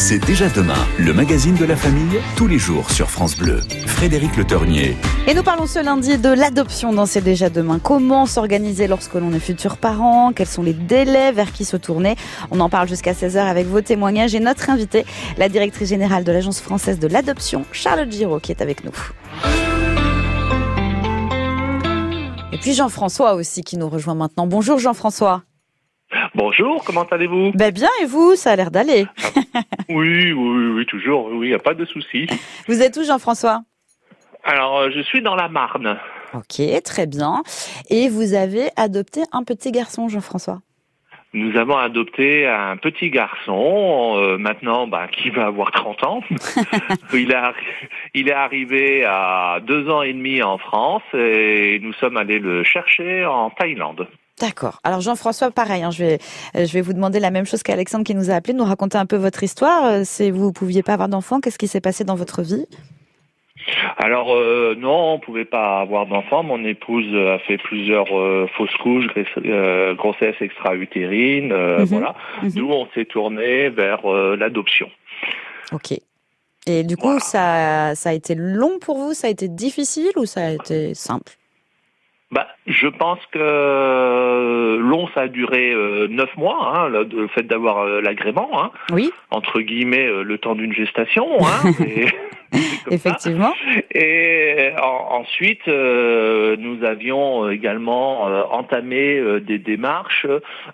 [0.00, 3.60] C'est déjà demain, le magazine de la famille, tous les jours sur France Bleu.
[3.84, 4.96] Frédéric Le Tornier.
[5.26, 7.80] Et nous parlons ce lundi de l'adoption dans C'est déjà demain.
[7.82, 12.14] Comment s'organiser lorsque l'on est futur parent Quels sont les délais Vers qui se tourner?
[12.52, 15.04] On en parle jusqu'à 16h avec vos témoignages et notre invité,
[15.36, 18.92] la directrice générale de l'Agence française de l'adoption, Charlotte Giraud, qui est avec nous.
[22.52, 24.46] Et puis Jean-François aussi qui nous rejoint maintenant.
[24.46, 25.42] Bonjour Jean-François.
[26.38, 27.50] Bonjour, comment allez-vous?
[27.50, 28.36] Ben bien et vous?
[28.36, 29.06] Ça a l'air d'aller.
[29.88, 32.28] oui, oui, oui, oui, toujours, oui, il n'y a pas de souci.
[32.68, 33.62] Vous êtes où Jean-François?
[34.44, 35.98] Alors, euh, je suis dans la Marne.
[36.34, 37.42] Ok, très bien.
[37.90, 40.60] Et vous avez adopté un petit garçon Jean-François?
[41.32, 46.20] Nous avons adopté un petit garçon, euh, maintenant, bah, qui va avoir 30 ans.
[47.14, 47.36] il,
[48.14, 52.62] il est arrivé à deux ans et demi en France et nous sommes allés le
[52.62, 54.06] chercher en Thaïlande.
[54.40, 54.78] D'accord.
[54.84, 56.18] Alors Jean-François, pareil, hein, je vais
[56.56, 58.96] euh, je vais vous demander la même chose qu'Alexandre qui nous a appelé, nous raconter
[58.98, 59.84] un peu votre histoire.
[59.86, 62.66] Euh, Si vous pouviez pas avoir d'enfant, qu'est-ce qui s'est passé dans votre vie?
[63.98, 66.42] Alors euh, non, on pouvait pas avoir d'enfant.
[66.42, 69.06] Mon épouse a fait plusieurs euh, fausses couches,
[69.44, 71.84] euh, grossesse extra-utérine, Mhm.
[71.84, 72.14] voilà.
[72.42, 72.50] Mhm.
[72.52, 74.88] D'où on s'est tourné vers l'adoption.
[75.72, 75.98] Ok.
[76.66, 77.20] Et du coup, Voilà.
[77.20, 80.94] ça ça a été long pour vous, ça a été difficile ou ça a été
[80.94, 81.32] simple?
[82.30, 87.26] Bah, je pense que euh, long, ça a duré euh, neuf mois, hein, le, le
[87.28, 91.26] fait d'avoir euh, l'agrément, hein, Oui, entre guillemets, le temps d'une gestation.
[91.46, 92.06] Hein, et-
[92.84, 92.90] ça.
[92.90, 93.52] effectivement.
[93.92, 100.26] Et en- ensuite, euh, nous avions euh, également euh, entamé euh, des démarches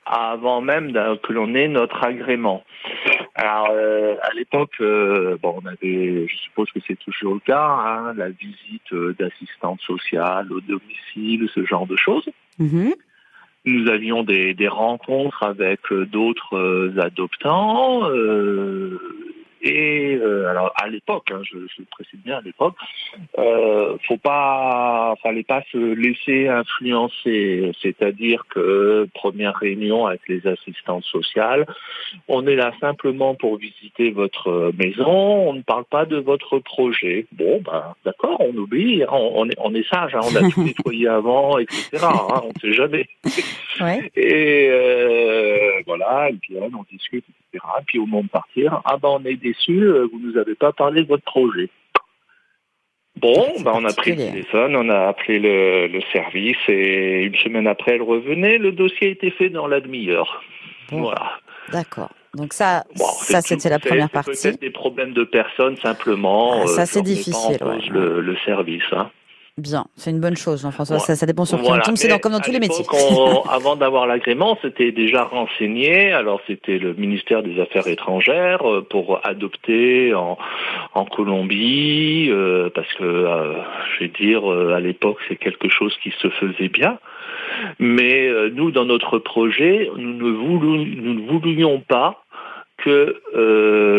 [0.07, 2.64] avant même que l'on ait notre agrément.
[3.35, 7.67] Alors, euh, à l'époque, euh, bon, on avait, je suppose que c'est toujours le cas,
[7.67, 12.29] hein, la visite d'assistante sociale au domicile, ce genre de choses.
[12.59, 12.95] Mhm.
[13.67, 18.11] Nous avions des, des rencontres avec d'autres adoptants.
[18.11, 19.01] euh,
[19.64, 22.74] et euh, alors à l'époque, hein, je, je le précise bien à l'époque,
[23.38, 27.72] euh, faut pas, fallait pas se laisser influencer.
[27.83, 31.66] C'est-à-dire que première réunion avec les assistantes sociales,
[32.29, 35.09] on est là simplement pour visiter votre maison.
[35.48, 37.27] On ne parle pas de votre projet.
[37.33, 39.03] Bon, ben d'accord, on oublie.
[39.03, 40.14] hein, on, on est, on est sage.
[40.14, 41.98] hein, on a tout nettoyé avant, etc.
[42.03, 43.09] hein, on ne sait jamais.
[43.81, 44.11] Ouais.
[44.16, 47.64] Et euh, voilà, ils viennent, on discute, etc.
[47.87, 50.73] Puis au moment de partir, ah ben on est déçus, euh, vous nous avez pas
[50.73, 51.69] parlé de votre projet.
[53.17, 57.37] Bon, ben on a pris le téléphone, on a appelé le, le service et une
[57.37, 60.43] semaine après elle revenait, le dossier a été fait dans la demi-heure.
[60.90, 61.03] Bon.
[61.03, 61.38] Voilà.
[61.71, 62.11] D'accord.
[62.35, 64.33] Donc ça, Bon, ça c'était la première partie.
[64.33, 66.62] Peut-être des problèmes de personnes simplement.
[66.62, 67.93] Ah, ça, euh, c'est pas difficile, en cause ouais.
[67.93, 68.83] le, le service.
[68.93, 69.11] Hein.
[69.57, 70.99] Bien, c'est une bonne chose, Jean-François.
[70.99, 71.95] Ça, ça, dépend sur qui on tombe.
[71.95, 72.85] C'est comme dans tous les métiers.
[73.49, 76.12] avant d'avoir l'agrément, c'était déjà renseigné.
[76.12, 80.38] Alors, c'était le ministère des Affaires étrangères euh, pour adopter en,
[80.95, 83.62] en Colombie, euh, parce que, euh,
[83.95, 86.99] je vais dire, à l'époque, c'est quelque chose qui se faisait bien.
[87.79, 92.25] Mais nous, dans notre projet, nous ne, voulions, nous ne voulions pas
[92.79, 93.21] que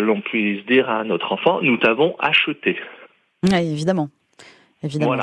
[0.01, 2.77] l'on puisse dire à notre enfant, nous t'avons acheté.
[3.43, 4.09] Oui, évidemment.
[4.85, 5.15] Évidemment,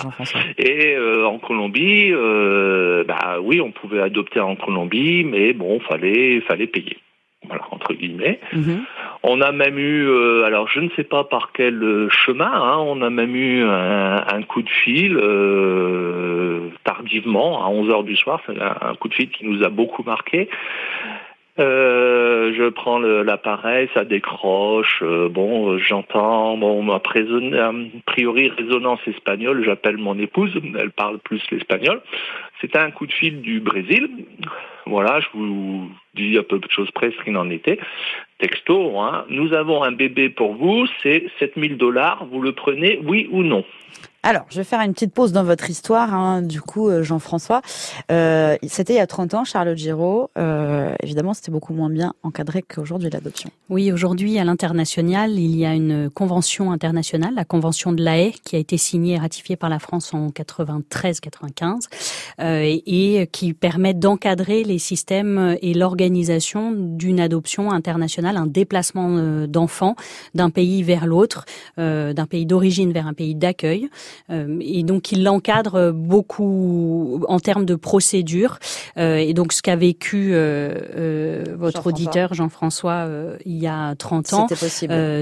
[0.59, 6.41] Et euh, en Colombie, euh, bah oui, on pouvait adopter en Colombie, mais bon, fallait
[6.41, 6.99] fallait payer.
[7.47, 8.41] Voilà, entre guillemets.
[8.53, 8.83] Mhm.
[9.25, 13.03] On a même eu, euh, alors je ne sais pas par quel chemin, hein, on
[13.03, 15.17] a même eu un, coup de fil
[16.85, 20.03] tardivement, à 11 heures du soir, c'est un, coup de fil qui nous a beaucoup
[20.03, 20.49] marqué,
[21.59, 25.01] euh, je prends l'appareil, ça décroche.
[25.03, 26.57] Euh, bon, euh, j'entends.
[26.57, 29.63] Bon, a priori résonance espagnole.
[29.65, 30.53] J'appelle mon épouse.
[30.79, 32.01] Elle parle plus l'espagnol.
[32.61, 34.09] C'était un coup de fil du Brésil.
[34.87, 37.79] Voilà, je vous dis à peu de choses près ce qu'il en était.
[38.43, 39.25] Texto, hein.
[39.29, 42.27] nous avons un bébé pour vous, c'est 7000 dollars.
[42.29, 43.63] Vous le prenez, oui ou non
[44.25, 47.61] alors, je vais faire une petite pause dans votre histoire, hein, du coup, euh, Jean-François.
[48.13, 50.31] Euh, c'était il y a 30 ans, Charlotte Giraud.
[50.39, 53.51] Euh, évidemment, c'était beaucoup moins bien encadré qu'aujourd'hui l'adoption.
[53.69, 58.35] Oui, aujourd'hui, à l'international, il y a une convention internationale, la convention de La Haye,
[58.45, 61.89] qui a été signée et ratifiée par la France en 93-95,
[62.39, 69.47] euh, et qui permet d'encadrer les systèmes et l'organisation d'une adoption internationale, un déplacement euh,
[69.47, 69.97] d'enfants
[70.35, 71.45] d'un pays vers l'autre,
[71.77, 73.89] d'un pays d'origine vers un pays d'accueil.
[74.31, 78.59] Euh, et donc il l'encadre beaucoup en termes de procédure.
[78.99, 83.09] Euh, et donc ce qu'a vécu euh, votre auditeur Jean-François
[83.45, 84.47] il y a 30 ans,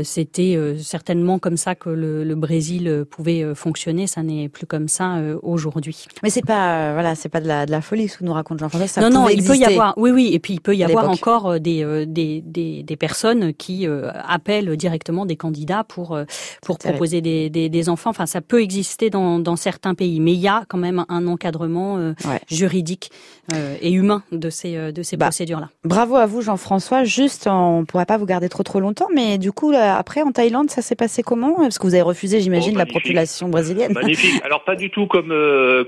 [0.04, 4.06] c'était certainement comme ça que le, Brésil pouvait fonctionner.
[4.06, 6.06] Ça n'est plus comme ça aujourd'hui.
[6.22, 8.60] Mais c'est pas voilà, c'est pas de la, de la folie ce que nous raconte
[8.60, 9.02] Jean-François.
[9.02, 11.60] Non non, il peut y avoir oui oui, et puis il peut y avoir encore
[11.60, 16.16] des, des, des, des personnes qui appellent directement des candidats pour
[16.62, 18.10] pour proposer des, des, des enfants.
[18.10, 21.26] Enfin ça peut exister dans, dans, certains pays, mais il y a quand même un
[21.26, 22.12] encadrement euh,
[22.50, 23.10] juridique
[23.52, 25.68] euh, et humain de ces, euh, de ces bah, procédures-là.
[25.84, 27.04] Bravo à vous, Jean-François.
[27.04, 30.32] Juste, on ne pourra pas vous garder trop trop longtemps, mais du coup, après, en
[30.32, 31.54] Thaïlande, ça s'est passé comment?
[31.56, 33.92] Parce que vous avez refusé, j'imagine, oh, la population brésilienne.
[33.92, 34.40] Magnifique.
[34.44, 35.34] Alors, pas du tout comme,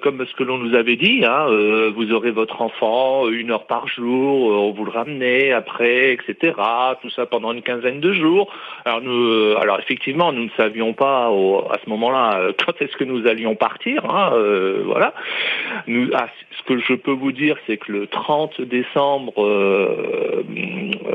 [0.02, 1.24] comme ce que l'on nous avait dit.
[1.24, 1.46] Hein.
[1.94, 6.54] vous aurez votre enfant une heure par jour, on vous le ramenez après, etc.
[7.02, 8.52] Tout ça pendant une quinzaine de jours.
[8.84, 13.26] Alors, nous, alors effectivement, nous ne savions pas à ce moment-là quand est-ce que nous
[13.26, 14.04] allions partir.
[14.04, 15.14] Hein, euh, voilà.
[15.86, 20.42] Nous, ah, ce que je peux vous dire, c'est que le 30 décembre, euh,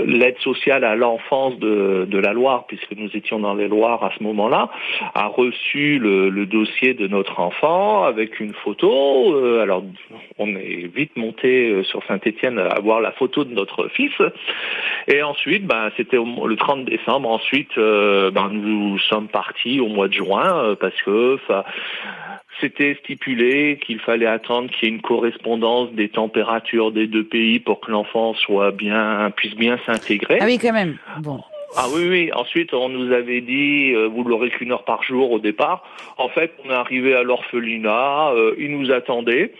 [0.06, 4.23] l'aide sociale à l'enfance de, la Loire, puisque nous étions dans les Loires à ce
[4.23, 4.69] moment-là,
[5.13, 9.36] a reçu le, dossier de notre enfant avec une photo.
[9.36, 9.84] Euh, alors,
[10.38, 14.13] on est vite monté sur Saint-Étienne à voir la photo de notre fils.
[15.08, 17.30] Et ensuite, ben, c'était le 30 décembre.
[17.30, 21.38] Ensuite, ben, nous sommes partis au mois de juin parce que
[22.60, 27.60] c'était stipulé qu'il fallait attendre qu'il y ait une correspondance des températures des deux pays
[27.60, 30.39] pour que l'enfant soit bien puisse bien s'intégrer.
[30.41, 30.97] Ah oui, quand même.
[31.21, 31.41] Bon.
[31.75, 32.32] Ah oui, oui.
[32.34, 35.84] Ensuite, on nous avait dit, euh, vous l'aurez qu'une heure par jour au départ.
[36.17, 39.53] En fait, on est arrivé à l'orphelinat, euh, ils nous attendaient.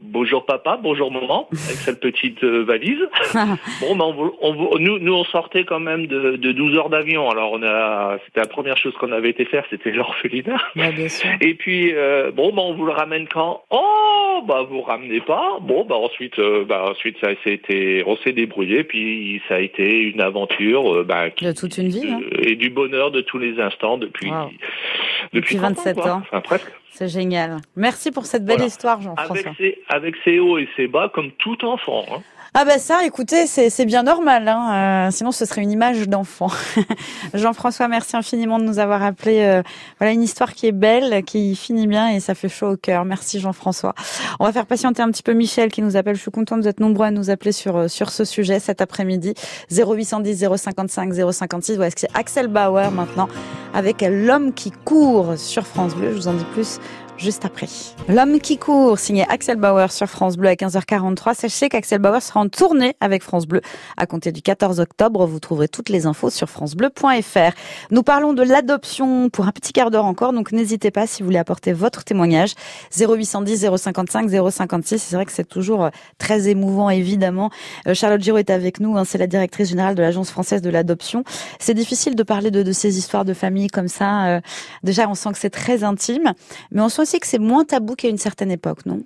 [0.00, 3.00] Bonjour papa, bonjour maman, avec cette petite euh, valise.
[3.80, 7.28] bon, ben on, nous, nous on sortait quand même de, de 12 heures d'avion.
[7.28, 10.62] Alors on a, c'était la première chose qu'on avait été faire, c'était l'orphelinat.
[11.40, 13.64] Et puis euh, bon, ben on vous le ramène quand?
[13.70, 15.58] Oh, bah vous ramenez pas.
[15.62, 20.02] Bon, bah ensuite, euh, bah ensuite ça été, on s'est débrouillé, puis ça a été
[20.02, 22.20] une aventure, bah, de toute une vie, hein.
[22.38, 24.30] et du bonheur de tous les instants depuis
[25.32, 26.22] depuis, 27 ans.
[26.22, 26.70] Enfin, presque.
[26.90, 27.58] C'est génial.
[27.76, 29.52] Merci pour cette belle histoire, Jean-François.
[29.88, 32.04] Avec ses, hauts et ses bas, comme tout enfant.
[32.10, 32.22] Hein.
[32.60, 34.48] Ah ben ça, écoutez, c'est bien normal.
[34.48, 35.06] Hein.
[35.06, 36.48] Euh, sinon, ce serait une image d'enfant.
[37.34, 39.42] Jean-François, merci infiniment de nous avoir appelé.
[39.42, 39.62] Euh,
[40.00, 43.04] voilà une histoire qui est belle, qui finit bien et ça fait chaud au cœur.
[43.04, 43.94] Merci Jean-François.
[44.40, 46.16] On va faire patienter un petit peu Michel qui nous appelle.
[46.16, 48.80] Je suis contente, vous êtes nombreux à nous appeler sur euh, sur ce sujet cet
[48.80, 49.34] après-midi.
[49.70, 51.76] 0810 055 056.
[51.76, 53.28] Voilà, c'est Axel Bauer maintenant
[53.72, 56.10] avec l'homme qui court sur France Bleu.
[56.10, 56.80] Je vous en dis plus
[57.18, 57.66] juste après.
[58.08, 61.34] L'homme qui court, signé Axel Bauer sur France Bleu à 15h43.
[61.34, 63.60] Sachez qu'Axel Bauer sera en tournée avec France Bleu
[63.96, 65.26] à compter du 14 octobre.
[65.26, 67.52] Vous trouverez toutes les infos sur francebleu.fr.
[67.90, 71.26] Nous parlons de l'adoption pour un petit quart d'heure encore, donc n'hésitez pas si vous
[71.26, 72.54] voulez apporter votre témoignage.
[72.96, 75.02] 0810 055 056.
[75.02, 77.50] C'est vrai que c'est toujours euh, très émouvant, évidemment.
[77.86, 78.96] Euh, Charlotte Giraud est avec nous.
[78.96, 81.24] Hein, c'est la directrice générale de l'Agence française de l'adoption.
[81.58, 84.26] C'est difficile de parler de, ces histoires de famille comme ça.
[84.26, 84.40] Euh,
[84.82, 86.32] déjà, on sent que c'est très intime,
[86.70, 89.02] mais on sent aussi que c'est moins tabou qu'à une certaine époque, non?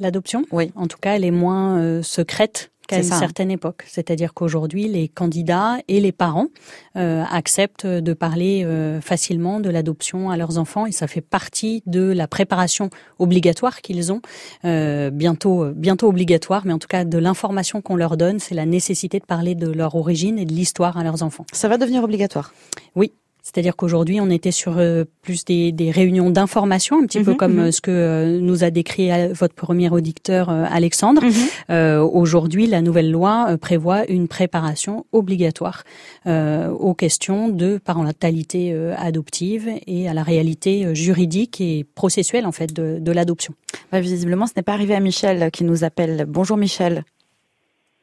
[0.00, 0.44] L'adoption?
[0.50, 0.72] Oui.
[0.74, 3.16] En tout cas, elle est moins euh, secrète qu'à une ça.
[3.16, 3.84] certaine époque.
[3.86, 6.48] C'est-à-dire qu'aujourd'hui, les candidats et les parents
[6.96, 11.84] euh, acceptent de parler euh, facilement de l'adoption à leurs enfants et ça fait partie
[11.86, 14.20] de la préparation obligatoire qu'ils ont,
[14.64, 18.66] euh, bientôt, bientôt obligatoire, mais en tout cas de l'information qu'on leur donne, c'est la
[18.66, 21.46] nécessité de parler de leur origine et de l'histoire à leurs enfants.
[21.52, 22.52] Ça va devenir obligatoire?
[22.96, 23.12] Oui.
[23.42, 27.36] C'est-à-dire qu'aujourd'hui, on était sur euh, plus des, des réunions d'information, un petit peu Mhm,
[27.36, 27.58] comme mhm.
[27.58, 31.22] euh, ce que euh, nous a décrit euh, votre premier auditeur euh, Alexandre.
[31.70, 35.82] Euh, Aujourd'hui, la nouvelle loi euh, prévoit une préparation obligatoire
[36.26, 42.52] euh, aux questions de parentalité euh, adoptive et à la réalité juridique et processuelle en
[42.52, 43.54] fait de, de l'adoption.
[43.90, 46.26] Bah, visiblement, ce n'est pas arrivé à Michel qui nous appelle.
[46.28, 47.04] Bonjour Michel.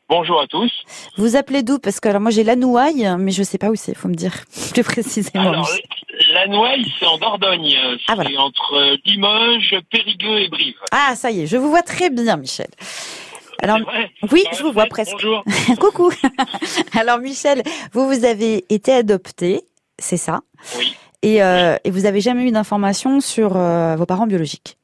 [0.10, 0.72] Bonjour à tous.
[1.18, 1.78] Vous appelez d'où?
[1.78, 3.94] Parce que alors moi j'ai la Nouaille, mais je sais pas où c'est.
[3.96, 4.34] Faut me dire
[4.74, 5.50] plus précisément.
[5.52, 5.86] Alors, Michel.
[6.34, 7.70] la Noaille, c'est en Dordogne.
[7.72, 8.30] C'est Ah, voilà.
[8.42, 10.76] entre Limoges, Périgueux et Brive.
[10.92, 12.68] Ah, ça y est, je vous vois très bien, Michel.
[13.62, 13.78] Alors,
[14.32, 15.12] oui, Ah, je vous vois presque.
[15.12, 15.44] Bonjour.
[15.80, 16.12] Coucou.
[17.00, 17.62] Alors, Michel,
[17.94, 19.62] vous, vous avez été adopté,
[20.00, 20.40] c'est ça?
[20.78, 20.96] Oui.
[21.22, 24.78] et, euh, et vous avez jamais eu d'informations sur euh, vos parents biologiques?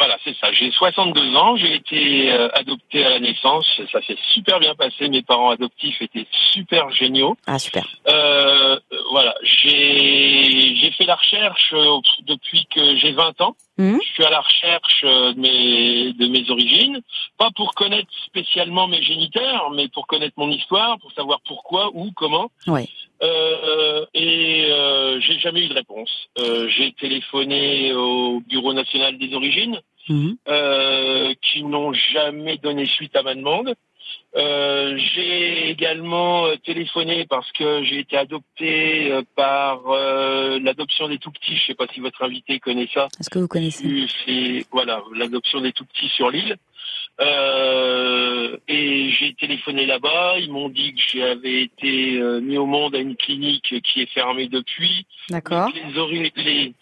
[0.00, 0.50] Voilà, c'est ça.
[0.52, 1.56] J'ai 62 ans.
[1.56, 3.66] J'ai été euh, adopté à la naissance.
[3.92, 5.10] Ça s'est super bien passé.
[5.10, 7.36] Mes parents adoptifs étaient super géniaux.
[7.46, 7.86] Ah, super.
[8.08, 13.56] Euh, euh, voilà, j'ai j'ai fait la recherche euh, depuis que j'ai 20 ans.
[13.76, 14.00] Mhm.
[14.02, 17.02] Je suis à la recherche de mes de mes origines,
[17.36, 22.10] pas pour connaître spécialement mes géniteurs, mais pour connaître mon histoire, pour savoir pourquoi, où,
[22.16, 22.50] comment.
[22.68, 22.88] Oui.
[23.22, 26.10] Euh, et euh, j'ai jamais eu de réponse.
[26.38, 30.36] Euh, j'ai téléphoné au Bureau national des origines, Mhm.
[30.48, 33.74] euh, qui n'ont jamais donné suite à ma demande.
[34.36, 41.18] Euh, j'ai également euh, téléphoné parce que j'ai été adopté euh, par euh, l'adoption des
[41.18, 41.56] tout petits.
[41.56, 43.08] Je sais pas si votre invité connaît ça.
[43.20, 44.06] Est-ce que vous connaissez?
[44.24, 46.56] C'est voilà l'adoption des tout petits sur l'île.
[47.20, 50.38] Euh, et j'ai téléphoné là-bas.
[50.38, 54.10] Ils m'ont dit que j'avais été euh, mis au monde à une clinique qui est
[54.10, 55.06] fermée depuis.
[55.28, 55.70] D'accord.
[55.74, 56.72] Les, ori- les,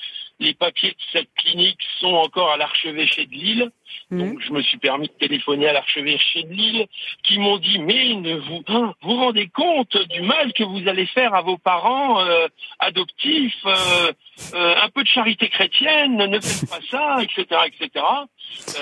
[0.41, 3.71] les papiers de cette clinique sont encore à l'archevêché de Lille.
[4.11, 4.19] Mhm.
[4.19, 6.87] Donc je me suis permis de téléphoner à l'archevêché de Lille,
[7.23, 11.07] qui m'ont dit mais ne vous hein, vous rendez compte du mal que vous allez
[11.07, 12.47] faire à vos parents euh,
[12.79, 14.13] adoptifs, euh,
[14.55, 18.05] euh, un peu de charité chrétienne, ne faites pas ça, etc., etc.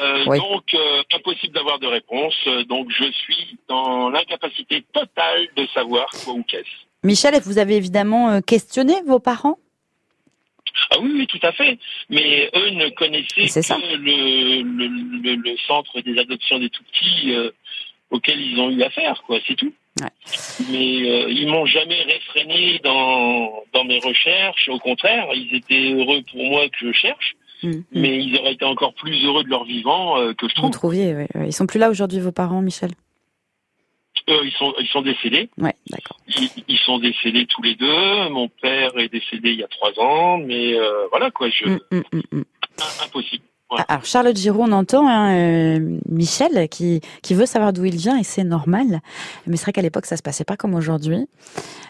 [0.00, 0.38] Euh, Oui.
[0.38, 2.34] Donc euh, impossible d'avoir de réponse.
[2.68, 6.86] Donc je suis dans l'incapacité totale de savoir quoi ou qu'est-ce.
[7.02, 9.58] Michel, vous avez évidemment questionné vos parents?
[10.90, 11.78] Ah oui, oui, tout à fait.
[12.10, 13.76] Mais eux ne connaissaient que ça.
[13.78, 13.96] le,
[14.62, 14.86] le,
[15.22, 17.50] le, le centre des adoptions des tout petits euh,
[18.10, 19.38] auquel ils ont eu affaire, quoi.
[19.46, 19.72] C'est tout.
[20.00, 20.08] Ouais.
[20.70, 24.68] Mais euh, ils m'ont jamais réfréné dans, dans mes recherches.
[24.68, 27.84] Au contraire, ils étaient heureux pour moi que je cherche, Mhm.
[27.92, 30.70] mais ils auraient été encore plus heureux de leur vivant euh, que je Vous trouve.
[30.72, 31.46] trouviez, oui, oui.
[31.46, 32.90] Ils sont plus là aujourd'hui, vos parents, Michel?
[34.28, 35.48] Eux, ils sont, ils sont décédés.
[35.58, 36.18] Ouais, d'accord.
[36.26, 38.28] Ils, ils sont décédés tous les deux.
[38.30, 41.80] Mon père est décédé il y a trois ans, mais euh, voilà quoi, je, mm,
[41.92, 42.42] mm, mm.
[43.04, 43.44] impossible.
[43.68, 47.96] Ah, Alors Charlotte Giroud, on entend hein, euh, Michel qui, qui veut savoir d'où il
[47.96, 49.00] vient et c'est normal.
[49.46, 51.26] Mais c'est vrai qu'à l'époque ça se passait pas comme aujourd'hui.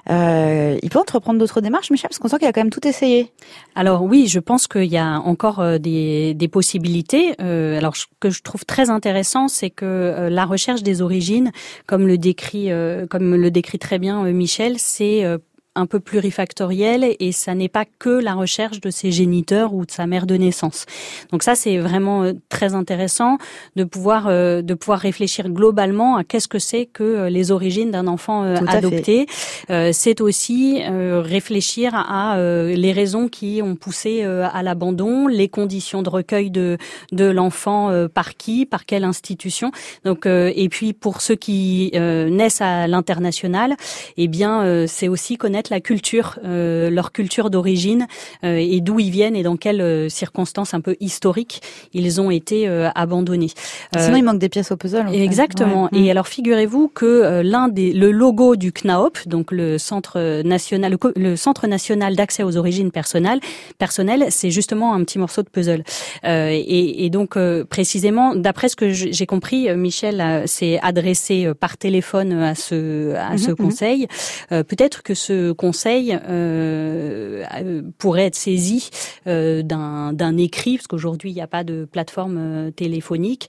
[0.08, 2.86] Euh, il peut entreprendre d'autres démarches, Michel, parce qu'on sent qu'il a quand même tout
[2.88, 3.30] essayé.
[3.74, 7.34] Alors oui, je pense qu'il y a encore euh, des, des possibilités.
[7.42, 11.52] Euh, alors ce que je trouve très intéressant, c'est que euh, la recherche des origines,
[11.86, 15.36] comme le décrit, euh, comme le décrit très bien euh, Michel, c'est euh,
[15.76, 19.90] un peu plurifactoriel et ça n'est pas que la recherche de ses géniteurs ou de
[19.90, 20.86] sa mère de naissance.
[21.30, 23.38] Donc ça c'est vraiment euh, très intéressant
[23.76, 27.90] de pouvoir euh, de pouvoir réfléchir globalement à qu'est-ce que c'est que euh, les origines
[27.90, 29.26] d'un enfant Tout adopté.
[29.70, 35.48] Euh, c'est aussi euh, réfléchir à euh, les raisons qui ont poussé à l'abandon, les
[35.48, 36.78] conditions de recueil de
[37.12, 39.70] de l'enfant euh, par qui, par quelle institution.
[40.04, 43.76] Donc euh, et puis pour ceux qui euh, naissent à l'international,
[44.16, 48.06] eh bien euh, c'est aussi connaître la culture, euh, leur culture d'origine
[48.44, 51.60] euh, et d'où ils viennent et dans quelles euh, circonstances un peu historiques
[51.92, 53.50] ils ont été euh, abandonnés.
[53.96, 55.06] Euh, Sinon il manque des pièces au puzzle.
[55.08, 55.22] en fait.
[55.22, 55.84] Exactement.
[55.92, 55.98] Ouais.
[56.00, 61.12] Et alors figurez-vous que l'un des le logo du CNAOP, donc le centre national le,
[61.16, 63.40] le centre national d'accès aux origines personnelles,
[63.78, 65.82] personnelles, c'est justement un petit morceau de puzzle.
[66.24, 71.76] Euh, et, et donc euh, précisément, d'après ce que j'ai compris, Michel s'est adressé par
[71.76, 73.56] téléphone à ce à ce Mhm, mhm.
[73.56, 74.06] conseil.
[74.52, 78.90] Euh, Peut-être que ce conseil euh, euh, pourrait être saisi
[79.26, 83.48] euh, d'un écrit, parce qu'aujourd'hui il n'y a pas de plateforme téléphonique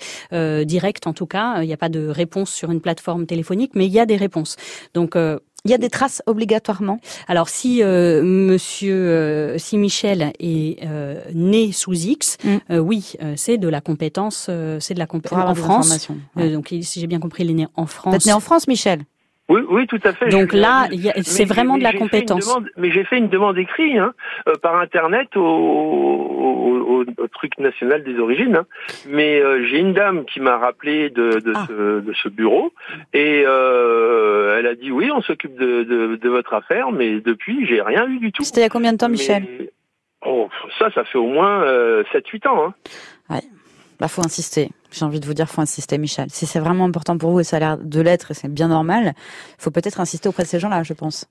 [0.65, 1.61] directe en tout cas.
[1.61, 4.17] Il n'y a pas de réponse sur une plateforme téléphonique, mais il y a des
[4.17, 4.55] réponses.
[4.93, 5.15] Donc
[5.65, 6.99] Il y a des traces obligatoirement.
[7.27, 12.77] Alors si euh, Monsieur, euh, si Michel est euh, né sous X, Mm.
[12.79, 16.07] oui, c'est de la compétence, c'est de la compétence en France.
[16.35, 16.51] Ouais.
[16.51, 18.15] Donc il- si j'ai bien compris, il est né en Vous France.
[18.15, 19.01] êtes né en France, Michel?
[19.49, 20.27] Oui, oui, tout à fait.
[20.29, 20.87] Donc là,
[21.21, 22.45] c'est vraiment mais de la compétence.
[22.45, 24.13] demande- mais j'ai fait une demande écrite hein,
[24.49, 28.57] euh, par internet au, au- au- au truc national des origines.
[28.57, 28.65] hein.
[29.07, 31.65] Mais euh, j'ai une dame qui m'a rappelé de, de, Ah.
[31.67, 32.73] ce, de ce bureau
[33.13, 37.65] et euh, elle a dit oui, on s'occupe de, de, de votre affaire, mais depuis
[37.67, 38.43] j'ai rien eu du tout.
[38.43, 39.43] C'était il y a combien de temps, Michel?
[39.59, 39.69] Mais-
[40.25, 41.63] Oh, ça, ça fait au moins
[42.11, 42.65] 7-8 ans.
[42.67, 42.73] Hein.
[43.99, 44.71] Bah, faut insister.
[44.91, 46.29] J'ai envie de vous dire, faut insister, Michel.
[46.29, 49.13] Si c'est vraiment important pour vous et ça a l'air de l'être c'est bien normal,
[49.57, 51.25] faut peut-être insister auprès de ces gens-là, je pense.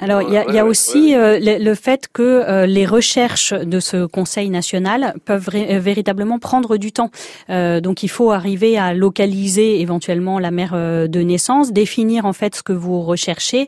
[0.00, 2.66] Alors, il y a, il y a Ouais, aussi euh, le, le fait que euh,
[2.66, 7.10] les recherches de ce Conseil national peuvent euh, véritablement prendre du temps.
[7.50, 12.32] Euh, donc, il faut arriver à localiser éventuellement la mère euh, de naissance, définir en
[12.32, 13.66] fait ce que vous recherchez,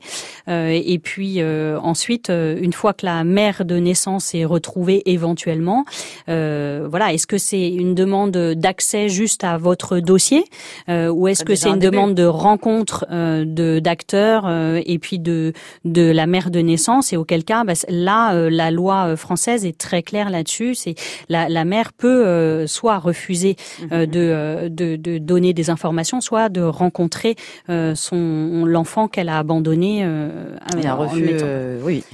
[0.49, 5.03] euh, et puis euh, ensuite, euh, une fois que la mère de naissance est retrouvée
[5.07, 5.85] éventuellement,
[6.29, 10.45] euh, voilà, est-ce que c'est une demande d'accès juste à votre dossier,
[10.89, 11.97] euh, ou est-ce que c'est un une début.
[11.97, 15.53] demande de rencontre euh, de d'acteurs euh, et puis de
[15.85, 19.65] de la mère de naissance et auquel cas bah, là euh, la loi euh, française
[19.65, 20.95] est très claire là-dessus c'est
[21.29, 23.57] la, la mère peut euh, soit refuser
[23.93, 27.37] euh, de, de de donner des informations soit de rencontrer
[27.95, 31.37] son l'enfant qu'elle a abandonné un refus,
[31.83, 32.05] oui,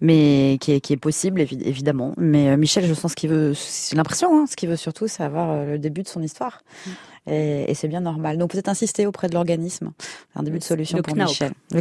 [0.00, 2.12] mais qui est, qui est possible, évi- évidemment.
[2.16, 3.52] Mais Michel, je sens ce qu'il veut,
[3.94, 6.60] l'impression, hein, ce qu'il veut surtout, c'est avoir le début de son histoire.
[6.86, 6.90] Mm.
[7.26, 8.38] Et, et c'est bien normal.
[8.38, 9.92] Donc peut-être insister auprès de l'organisme.
[10.34, 11.16] Un début de solution Le pour.
[11.16, 11.52] Michel.
[11.72, 11.80] Le.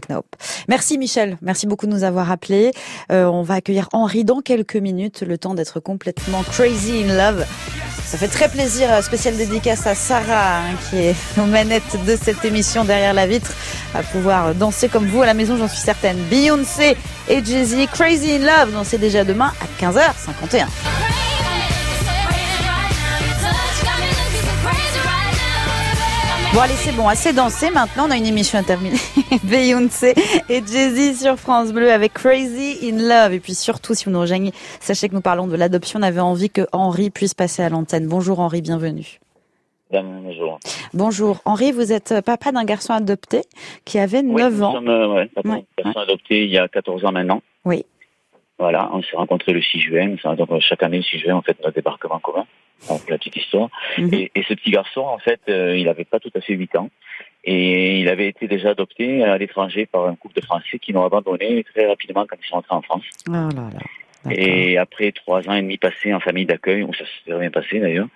[0.68, 1.38] Merci Michel.
[1.42, 2.72] Merci beaucoup de nous avoir appelés.
[3.12, 7.46] Euh, on va accueillir Henri dans quelques minutes, le temps d'être complètement crazy in love.
[8.06, 12.16] Ça fait très plaisir, euh, spéciale dédicace à Sarah, hein, qui est aux manettes de
[12.16, 13.52] cette émission derrière la vitre,
[13.94, 16.18] à pouvoir danser comme vous à la maison, j'en suis certaine.
[16.30, 16.96] Beyoncé
[17.28, 21.25] et Jay-Z, Crazy in Love, dansez déjà demain à 15h51.
[26.56, 28.96] Bon allez c'est bon, assez dansé maintenant, on a une émission à terminer.
[29.44, 30.14] Beyoncé
[30.48, 33.34] et Jay-Z sur France Bleu avec Crazy in Love.
[33.34, 36.22] Et puis surtout, si vous nous rejoignez, sachez que nous parlons de l'adoption, on avait
[36.22, 38.08] envie que Henri puisse passer à l'antenne.
[38.08, 39.20] Bonjour Henri, bienvenue.
[39.92, 40.60] Bonjour.
[40.94, 43.42] Bonjour Henri, vous êtes papa d'un garçon adopté
[43.84, 44.74] qui avait 9 Oui, nous ans.
[44.76, 47.42] sommes, euh, ouais, papa, Ouais, personne adoptée il y a 14 ans maintenant.
[47.66, 47.84] Oui.
[48.58, 50.16] Voilà, on s'est rencontrés le 6 juin.
[50.38, 52.46] Donc, chaque année, le 6 juin, on fait notre débarquement commun.
[52.90, 53.70] Donc, la petite histoire.
[53.98, 54.14] Mhm.
[54.14, 56.76] Et, et ce petit garçon, en fait, euh, il avait pas tout à fait 8
[56.76, 56.90] ans.
[57.44, 61.06] Et il avait été déjà adopté à l'étranger par un couple de Français qui l'ont
[61.06, 63.04] abandonné très rapidement quand ils sont rentrés en France.
[63.28, 63.80] Oh là là.
[64.26, 64.44] D'accord.
[64.44, 67.80] Et après trois ans et demi passés en famille d'accueil, où ça s'est bien passé
[67.80, 68.08] d'ailleurs,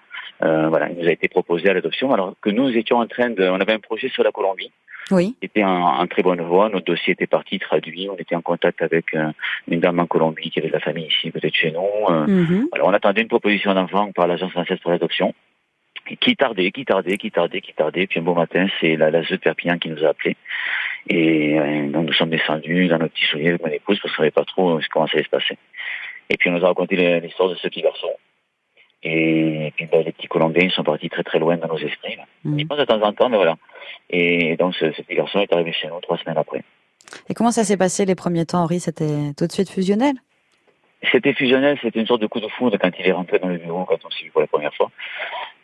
[0.42, 2.12] euh, voilà, il nous a été proposé à l'adoption.
[2.14, 4.72] Alors que nous étions en train de, on avait un projet sur la Colombie,
[5.12, 5.36] Oui.
[5.42, 6.70] était en, en très bonne voie.
[6.70, 8.08] Notre dossier était parti, traduit.
[8.10, 9.32] On était en contact avec euh,
[9.68, 11.86] une dame en Colombie qui avait de la famille ici, peut-être chez nous.
[12.10, 12.68] Euh, Mhm.
[12.72, 15.34] voilà, on attendait une proposition d'enfant par l'agence française pour l'adoption.
[16.22, 18.08] Qui tardait, qui tardait, qui tardait, qui tardait.
[18.08, 20.38] Puis un beau matin, c'est la, la de Perpignan qui nous a appelés.
[21.08, 24.22] Et euh, donc nous sommes descendus dans nos petits souliers avec mon épouse parce qu'on
[24.24, 25.58] savait pas trop comment ça allait se passer.
[26.32, 28.10] Et puis on nous a raconté l'histoire de ce petit garçon.
[29.04, 32.16] Et puis ben, les petits Colombiens ils sont partis très très loin dans nos esprits.
[32.18, 32.24] Là.
[32.46, 32.68] On y Mhm.
[32.68, 33.56] pense de temps en temps, mais voilà.
[34.10, 36.64] Et donc ce, ce petit garçon est arrivé chez nous trois semaines après.
[37.30, 38.80] Et comment ça s'est passé les premiers temps Henri?
[38.80, 40.16] C'était tout de suite fusionnel?
[41.14, 43.58] C'était fusionnel, c'était une sorte de coup de foudre quand il est rentré dans le
[43.58, 44.92] bureau, quand on s'est vu pour la première fois.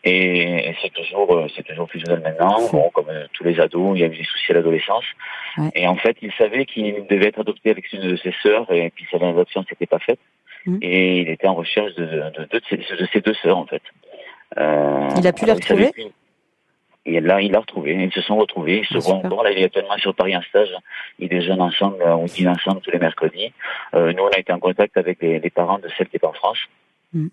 [0.06, 2.70] Et, et c'est toujours, euh, c'est toujours fusionnel maintenant.
[2.72, 5.04] Bon, comme euh, tous les ados, il y a eu des soucis à l'adolescence.
[5.58, 5.72] Ouais.
[5.76, 8.90] Et en fait, il savait qu'il devait être adopté avec une de ses sœurs, et
[8.92, 10.20] puis sa adoption ne s'était pas faite.
[10.66, 10.80] Mhm.
[10.82, 13.66] Et il était en recherche de, de, de, de ses, de ses deux sœurs, en
[13.66, 13.82] fait.
[14.58, 15.92] Euh, Il a pu savait retrouver
[17.06, 17.94] Et là, il l'a retrouvé.
[17.94, 18.80] Ils se sont retrouvés.
[18.80, 19.26] Ils se Ah, voient super.
[19.32, 19.44] encore.
[19.44, 20.70] Là, il est actuellement sur Paris en stage.
[21.20, 23.52] Ils déjeunent ensemble, euh, on dîne ensemble tous les mercredis.
[23.94, 26.26] Euh, nous, on a été en contact avec les, les parents de celle qui est
[26.26, 26.58] en France.
[27.14, 27.28] Mm.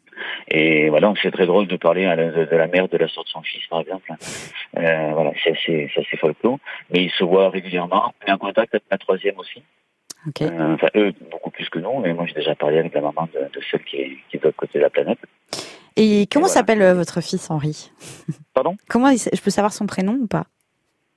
[0.48, 2.96] Et voilà, donc c'est très drôle de parler à la- de, de la mère de
[2.98, 4.10] la sœur de son fils, par exemple.
[4.76, 6.58] Euh, voilà, c'est assez, c'est assez folklore.
[6.90, 8.12] Mais ils se voient régulièrement.
[8.22, 9.62] On est en contact avec la troisième aussi.
[10.42, 11.98] Euh, enfin, eux, beaucoup plus que nous.
[12.00, 14.40] Mais moi, j'ai déjà parlé avec la maman de, de celle qui est, qui est
[14.40, 15.18] de l'autre côté de la planète.
[15.96, 16.54] Et comment voilà.
[16.60, 17.90] s'appelle euh, votre fils Henri?
[18.54, 18.76] Pardon?
[18.88, 20.44] Comment il je peux savoir son prénom ou pas?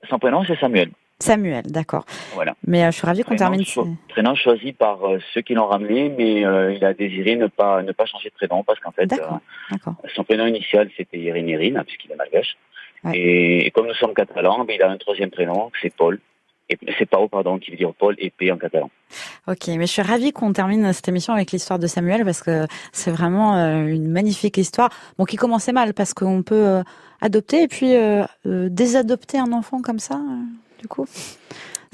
[0.10, 0.90] Son prénom, c'est Samuel.
[1.20, 2.06] Samuel, d'accord.
[2.34, 2.56] Voilà.
[2.68, 3.64] Mais euh, je suis ravie qu'on termine.
[3.64, 7.48] cho- prénom choisi par euh, ceux qui l'ont ramené, mais euh, il a désiré ne
[7.48, 9.10] pas ne pas changer de prénom parce qu'en fait,
[10.14, 12.58] son prénom initial c'était Yerin Yerin, puisqu'il est malgache.
[13.06, 13.18] Ouais.
[13.18, 16.20] Et, et comme nous sommes catalans, ben, il a un troisième prénom, c'est Paul.
[16.98, 18.90] C'est Pao, pardon, qui veut dire Paul et P en catalan.
[19.48, 22.66] Ok, mais je suis ravie qu'on termine cette émission avec l'histoire de Samuel parce que
[22.92, 24.90] c'est vraiment euh, une magnifique histoire.
[25.18, 26.84] Bon, qui commençait mal parce qu'on peut euh,
[27.22, 30.20] adopter et puis euh, désadopter un enfant comme ça,
[30.80, 31.06] du coup.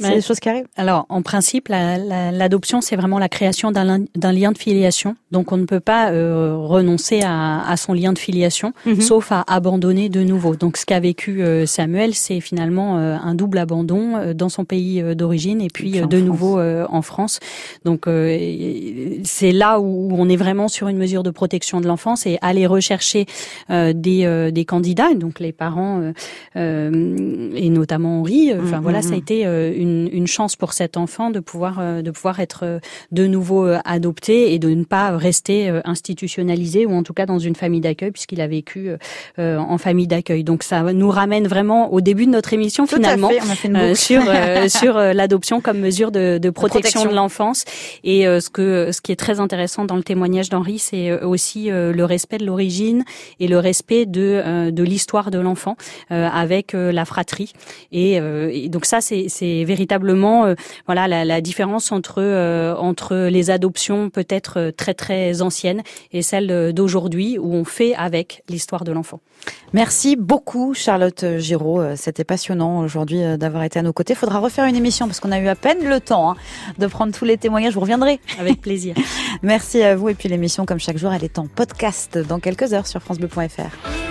[0.02, 0.68] C'est des choses qui arrivent.
[0.76, 5.16] Alors, en principe, l'adoption, c'est vraiment la création d'un lien de filiation.
[5.32, 9.02] Donc, on ne peut pas euh, renoncer à, à, son lien de filiation, mhm.
[9.02, 10.56] sauf à abandonner de nouveau.
[10.56, 15.02] Donc, ce qu'a vécu euh, Samuel, c'est finalement euh, un double abandon dans son pays
[15.16, 17.40] d'origine et puis, de nouveau en France.
[17.86, 22.38] Donc, c'est là où on est vraiment sur une mesure de protection de l'enfance et
[22.42, 23.26] aller rechercher
[23.70, 26.12] des, des candidats, donc les parents
[26.56, 28.52] et notamment Henri.
[28.54, 32.04] Enfin, mm, voilà, mm, ça a été une, une, chance pour cet enfant de pouvoir
[32.04, 32.80] de pouvoir être
[33.12, 37.56] de nouveau adopté et de ne pas rester institutionnalisé ou en tout cas dans une
[37.56, 38.92] famille d'accueil puisqu'il a vécu
[39.38, 40.44] en famille d'accueil.
[40.44, 44.98] Donc ça nous ramène vraiment au début de notre émission finalement euh, sur euh, sur
[44.98, 47.66] euh, l'adoption comme mesure de, de protection, de l'enfance.
[48.04, 52.04] Et ce que ce qui est très intéressant dans le témoignage d'Henri, c'est aussi le
[52.04, 53.04] respect de l'origine
[53.40, 55.76] et le respect de de l'histoire de l'enfant
[56.10, 57.54] avec la fratrie.
[57.92, 60.54] Et, et donc ça, c'est c'est véritablement
[60.86, 62.22] voilà la, la, différence entre
[62.78, 68.84] entre les adoptions peut-être très très anciennes et celles d'aujourd'hui où on fait avec l'histoire
[68.84, 69.20] de l'enfant.
[69.74, 71.80] Merci beaucoup Charlotte Giraud.
[71.80, 74.14] Euh, c'était passionnant aujourd'hui euh, d'avoir été à nos côtés.
[74.14, 76.36] Il faudra refaire une émission parce qu'on a eu à peine le temps hein,
[76.78, 77.74] de prendre tous les témoignages.
[77.74, 78.96] Vous reviendrez Avec plaisir.
[79.42, 80.10] Merci à vous.
[80.10, 84.11] Et puis l'émission, comme chaque jour, elle est en podcast dans quelques heures sur francebleu.fr.